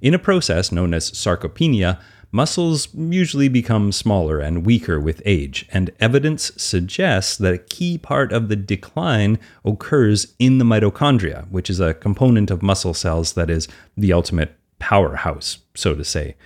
In 0.00 0.14
a 0.14 0.18
process 0.18 0.70
known 0.70 0.94
as 0.94 1.10
sarcopenia, 1.10 2.00
muscles 2.32 2.88
usually 2.94 3.48
become 3.48 3.92
smaller 3.92 4.38
and 4.38 4.64
weaker 4.64 5.00
with 5.00 5.22
age, 5.24 5.66
and 5.72 5.90
evidence 6.00 6.52
suggests 6.56 7.36
that 7.36 7.54
a 7.54 7.58
key 7.58 7.98
part 7.98 8.32
of 8.32 8.48
the 8.48 8.56
decline 8.56 9.38
occurs 9.64 10.34
in 10.38 10.58
the 10.58 10.64
mitochondria, 10.64 11.48
which 11.50 11.68
is 11.68 11.80
a 11.80 11.94
component 11.94 12.50
of 12.50 12.62
muscle 12.62 12.94
cells 12.94 13.32
that 13.32 13.50
is 13.50 13.68
the 13.96 14.12
ultimate 14.12 14.56
powerhouse, 14.78 15.58
so 15.74 15.94
to 15.94 16.04
say. 16.04 16.36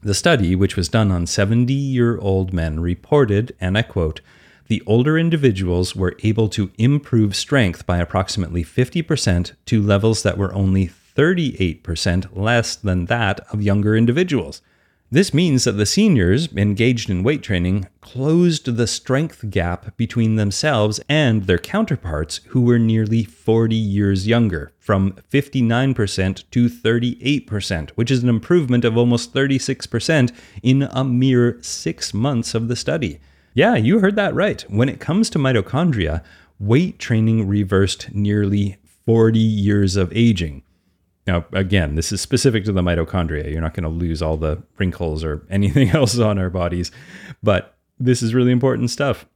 The 0.00 0.14
study, 0.14 0.54
which 0.54 0.76
was 0.76 0.88
done 0.88 1.10
on 1.10 1.26
70 1.26 1.72
year 1.72 2.18
old 2.18 2.52
men, 2.52 2.80
reported, 2.80 3.54
and 3.60 3.76
I 3.76 3.82
quote, 3.82 4.20
the 4.68 4.82
older 4.86 5.18
individuals 5.18 5.96
were 5.96 6.14
able 6.22 6.48
to 6.50 6.70
improve 6.76 7.34
strength 7.34 7.86
by 7.86 7.98
approximately 7.98 8.62
50% 8.62 9.52
to 9.64 9.82
levels 9.82 10.22
that 10.22 10.36
were 10.36 10.52
only 10.52 10.90
38% 11.16 12.28
less 12.36 12.76
than 12.76 13.06
that 13.06 13.40
of 13.50 13.62
younger 13.62 13.96
individuals. 13.96 14.60
This 15.10 15.32
means 15.32 15.64
that 15.64 15.72
the 15.72 15.86
seniors 15.86 16.52
engaged 16.52 17.08
in 17.08 17.22
weight 17.22 17.42
training 17.42 17.88
closed 18.02 18.76
the 18.76 18.86
strength 18.86 19.48
gap 19.48 19.96
between 19.96 20.36
themselves 20.36 21.00
and 21.08 21.44
their 21.44 21.56
counterparts 21.56 22.42
who 22.48 22.60
were 22.60 22.78
nearly 22.78 23.24
40 23.24 23.74
years 23.74 24.26
younger, 24.26 24.70
from 24.78 25.12
59% 25.32 26.44
to 26.50 26.68
38%, 26.68 27.90
which 27.90 28.10
is 28.10 28.22
an 28.22 28.28
improvement 28.28 28.84
of 28.84 28.98
almost 28.98 29.32
36% 29.32 30.30
in 30.62 30.82
a 30.82 31.04
mere 31.04 31.56
six 31.62 32.12
months 32.12 32.54
of 32.54 32.68
the 32.68 32.76
study. 32.76 33.18
Yeah, 33.54 33.76
you 33.76 34.00
heard 34.00 34.16
that 34.16 34.34
right. 34.34 34.60
When 34.68 34.90
it 34.90 35.00
comes 35.00 35.30
to 35.30 35.38
mitochondria, 35.38 36.22
weight 36.60 36.98
training 36.98 37.48
reversed 37.48 38.12
nearly 38.12 38.76
40 39.06 39.38
years 39.38 39.96
of 39.96 40.12
aging. 40.14 40.64
Now, 41.28 41.44
again, 41.52 41.94
this 41.94 42.10
is 42.10 42.22
specific 42.22 42.64
to 42.64 42.72
the 42.72 42.80
mitochondria. 42.80 43.52
You're 43.52 43.60
not 43.60 43.74
going 43.74 43.82
to 43.82 43.90
lose 43.90 44.22
all 44.22 44.38
the 44.38 44.62
wrinkles 44.78 45.22
or 45.22 45.46
anything 45.50 45.90
else 45.90 46.18
on 46.18 46.38
our 46.38 46.48
bodies, 46.48 46.90
but 47.42 47.76
this 48.00 48.22
is 48.22 48.34
really 48.34 48.50
important 48.50 48.90
stuff. 48.90 49.26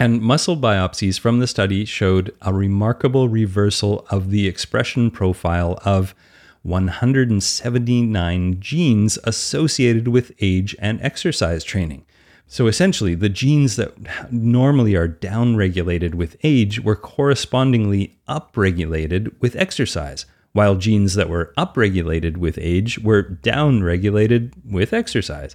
And 0.00 0.22
muscle 0.22 0.56
biopsies 0.56 1.20
from 1.20 1.38
the 1.38 1.46
study 1.46 1.84
showed 1.84 2.34
a 2.40 2.54
remarkable 2.54 3.28
reversal 3.28 4.06
of 4.10 4.30
the 4.30 4.48
expression 4.48 5.10
profile 5.10 5.78
of 5.84 6.14
179 6.62 8.60
genes 8.60 9.18
associated 9.24 10.08
with 10.08 10.32
age 10.40 10.74
and 10.78 10.98
exercise 11.02 11.62
training. 11.62 12.06
So 12.46 12.68
essentially, 12.68 13.14
the 13.14 13.28
genes 13.28 13.76
that 13.76 14.32
normally 14.32 14.94
are 14.94 15.08
downregulated 15.08 16.14
with 16.14 16.38
age 16.42 16.80
were 16.80 16.96
correspondingly 16.96 18.18
upregulated 18.26 19.38
with 19.40 19.54
exercise 19.56 20.24
while 20.52 20.76
genes 20.76 21.14
that 21.14 21.28
were 21.28 21.52
upregulated 21.56 22.36
with 22.36 22.58
age 22.58 22.98
were 22.98 23.22
downregulated 23.22 24.52
with 24.64 24.92
exercise. 24.92 25.54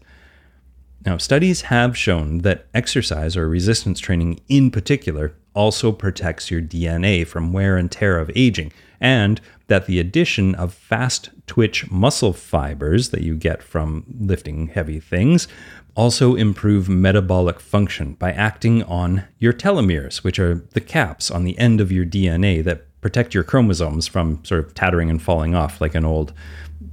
Now, 1.06 1.18
studies 1.18 1.64
have 1.64 1.98
shown 1.98 2.40
that 2.40 2.68
exercise 2.74 3.36
or 3.36 3.50
resistance 3.50 4.00
training 4.00 4.40
in 4.48 4.72
particular 4.72 5.36
also 5.54 5.92
protects 5.92 6.50
your 6.50 6.62
DNA 6.62 7.28
from 7.28 7.54
wear 7.54 7.78
and 7.78 7.92
tear 7.92 8.18
of 8.18 8.32
aging, 8.36 8.72
and 9.00 9.42
that 9.68 9.86
the 9.86 10.00
addition 10.00 10.56
of 10.56 10.74
fast 10.74 11.30
twitch 11.46 11.90
muscle 11.92 12.34
fibers 12.34 13.10
that 13.10 13.22
you 13.22 13.36
get 13.36 13.62
from 13.62 14.06
lifting 14.20 14.68
heavy 14.68 15.00
things 15.00 15.48
also 15.96 16.36
improve 16.36 16.90
metabolic 16.90 17.60
function 17.60 18.14
by 18.14 18.32
acting 18.32 18.82
on 18.84 19.26
your 19.38 19.54
telomeres, 19.54 20.24
which 20.24 20.40
are 20.40 20.66
the 20.72 20.82
caps 20.82 21.30
on 21.30 21.44
the 21.44 21.58
end 21.60 21.80
of 21.80 21.92
your 21.92 22.06
DNA 22.06 22.64
that 22.64 22.88
protect 23.04 23.34
your 23.34 23.44
chromosomes 23.44 24.08
from 24.08 24.44
sort 24.46 24.66
of 24.66 24.74
tattering 24.74 25.10
and 25.10 25.22
falling 25.22 25.54
off 25.54 25.82
like 25.82 25.94
an 25.94 26.06
old 26.06 26.34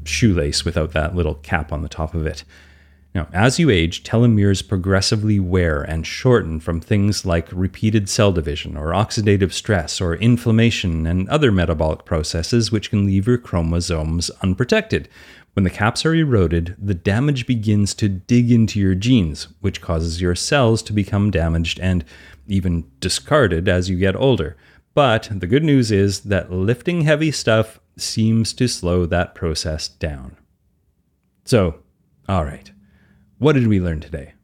shoelace 0.04 0.64
without 0.64 0.92
that 0.92 1.14
little 1.14 1.36
cap 1.36 1.72
on 1.72 1.82
the 1.82 1.88
top 1.88 2.14
of 2.14 2.26
it. 2.26 2.42
Now, 3.14 3.28
as 3.32 3.60
you 3.60 3.70
age, 3.70 4.02
telomeres 4.02 4.66
progressively 4.66 5.38
wear 5.38 5.82
and 5.82 6.04
shorten 6.04 6.58
from 6.58 6.80
things 6.80 7.24
like 7.24 7.48
repeated 7.52 8.08
cell 8.08 8.32
division 8.32 8.76
or 8.76 8.88
oxidative 8.88 9.52
stress 9.52 10.00
or 10.00 10.16
inflammation 10.16 11.06
and 11.06 11.28
other 11.28 11.52
metabolic 11.52 12.04
processes 12.04 12.72
which 12.72 12.90
can 12.90 13.06
leave 13.06 13.28
your 13.28 13.38
chromosomes 13.38 14.30
unprotected. 14.42 15.08
When 15.54 15.64
the 15.64 15.70
caps 15.70 16.04
are 16.04 16.14
eroded, 16.14 16.74
the 16.76 16.94
damage 16.94 17.46
begins 17.46 17.94
to 17.94 18.08
dig 18.08 18.50
into 18.50 18.80
your 18.80 18.96
genes, 18.96 19.46
which 19.60 19.80
causes 19.80 20.20
your 20.20 20.34
cells 20.34 20.82
to 20.82 20.92
become 20.92 21.30
damaged 21.30 21.78
and 21.78 22.04
even 22.48 22.90
discarded 22.98 23.68
as 23.68 23.88
you 23.88 23.96
get 23.96 24.16
older. 24.16 24.56
But 24.94 25.28
the 25.30 25.46
good 25.46 25.64
news 25.64 25.90
is 25.90 26.20
that 26.20 26.52
lifting 26.52 27.02
heavy 27.02 27.30
stuff 27.30 27.80
seems 27.96 28.52
to 28.54 28.68
slow 28.68 29.06
that 29.06 29.34
process 29.34 29.88
down. 29.88 30.36
So, 31.44 31.80
all 32.28 32.44
right. 32.44 32.70
What 33.38 33.54
did 33.54 33.68
we 33.68 33.80
learn 33.80 34.00
today? 34.00 34.34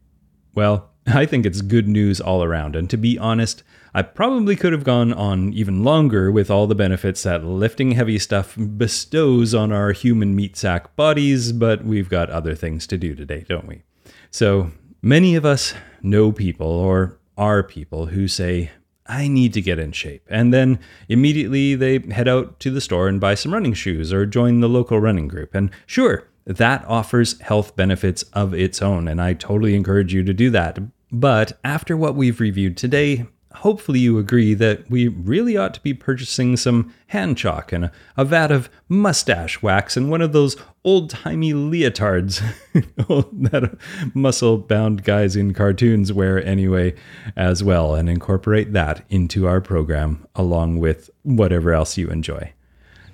Well, 0.55 0.91
I 1.07 1.27
think 1.27 1.47
it's 1.47 1.61
good 1.61 1.89
news 1.89 2.21
all 2.21 2.43
around, 2.43 2.77
and 2.77 2.89
to 2.91 2.97
be 2.97 3.19
honest, 3.19 3.63
I 3.95 4.03
probably 4.03 4.57
could 4.57 4.73
have 4.73 4.85
gone 4.85 5.13
on 5.13 5.53
even 5.53 5.83
longer 5.83 6.31
with 6.31 6.51
all 6.51 6.67
the 6.67 6.75
benefits 6.75 7.23
that 7.23 7.45
lifting 7.45 7.93
heavy 7.93 8.19
stuff 8.19 8.55
bestows 8.59 9.55
on 9.55 9.73
our 9.73 9.93
human 9.93 10.35
meat 10.37 10.57
sack 10.57 10.95
bodies, 10.97 11.53
but 11.53 11.85
we've 11.85 12.09
got 12.09 12.29
other 12.29 12.55
things 12.55 12.87
to 12.89 12.99
do 12.99 13.15
today, 13.15 13.45
don't 13.49 13.67
we? 13.67 13.85
So, 14.31 14.73
many 15.01 15.35
of 15.35 15.45
us 15.45 15.75
know 16.03 16.31
people 16.33 16.67
or 16.67 17.19
are 17.39 17.63
people 17.63 18.07
who 18.07 18.29
say, 18.29 18.71
I 19.09 19.29
need 19.29 19.53
to 19.55 19.63
get 19.63 19.79
in 19.79 19.93
shape. 19.93 20.23
And 20.29 20.53
then 20.53 20.79
immediately 21.09 21.75
they 21.75 21.99
head 21.99 22.29
out 22.29 22.61
to 22.61 22.71
the 22.71 22.81
store 22.81 23.09
and 23.09 23.21
buy 23.21 23.35
some 23.35 23.53
running 23.53 23.75
shoes 23.75 24.13
or 24.13 24.27
join 24.27 24.61
the 24.61 24.69
local 24.69 25.01
running 25.01 25.29
group. 25.29 25.55
And 25.55 25.71
sure, 25.87 26.29
that 26.45 26.85
offers 26.87 27.41
health 27.41 27.75
benefits 27.77 28.23
of 28.33 28.55
its 28.55 28.81
own, 28.81 29.09
and 29.09 29.21
I 29.21 29.33
totally 29.33 29.75
encourage 29.75 30.15
you 30.15 30.23
to 30.23 30.33
do 30.33 30.51
that. 30.51 30.79
But 31.11 31.59
after 31.65 31.97
what 31.97 32.15
we've 32.15 32.41
reviewed 32.41 32.77
today, 32.77 33.27
hopefully 33.57 33.99
you 33.99 34.19
agree 34.19 34.55
that 34.55 34.89
we 34.91 35.09
really 35.09 35.57
ought 35.57 35.75
to 35.75 35.81
be 35.81 35.95
purchasing 35.95 36.57
some 36.57 36.93
hand 37.09 37.37
chalk 37.37 37.73
and 37.73 37.91
a, 38.17 38.25
vat 38.25 38.51
of 38.51 38.69
mustache 38.89 39.63
wax 39.63 39.97
and 39.97 40.11
one 40.11 40.21
of 40.21 40.33
those 40.33 40.57
old 40.85 41.11
timey 41.11 41.53
leotards 41.53 42.43
oh, 43.09 43.29
that 43.33 43.77
muscle 44.15 44.59
bound 44.59 45.05
guys 45.05 45.37
in 45.37 45.55
cartoons 45.55 46.13
wear 46.13 46.45
anyway, 46.45 46.95
as 47.37 47.63
well, 47.63 47.95
and 47.95 48.09
incorporate 48.09 48.73
that 48.73 49.05
into 49.09 49.47
our 49.47 49.61
program 49.61 50.27
along 50.35 50.79
with 50.79 51.11
whatever 51.23 51.73
else 51.73 51.97
you 51.97 52.09
enjoy. 52.09 52.53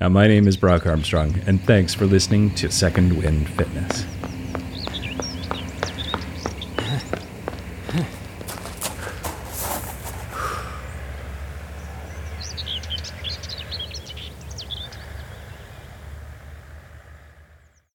Now, 0.00 0.08
my 0.08 0.26
name 0.26 0.48
is 0.48 0.56
Brock 0.56 0.86
Armstrong, 0.86 1.40
and 1.46 1.62
thanks 1.62 1.94
for 1.94 2.06
listening 2.06 2.54
to 2.56 2.70
Second 2.70 3.16
Wind 3.16 3.48
Fitness. 3.50 4.04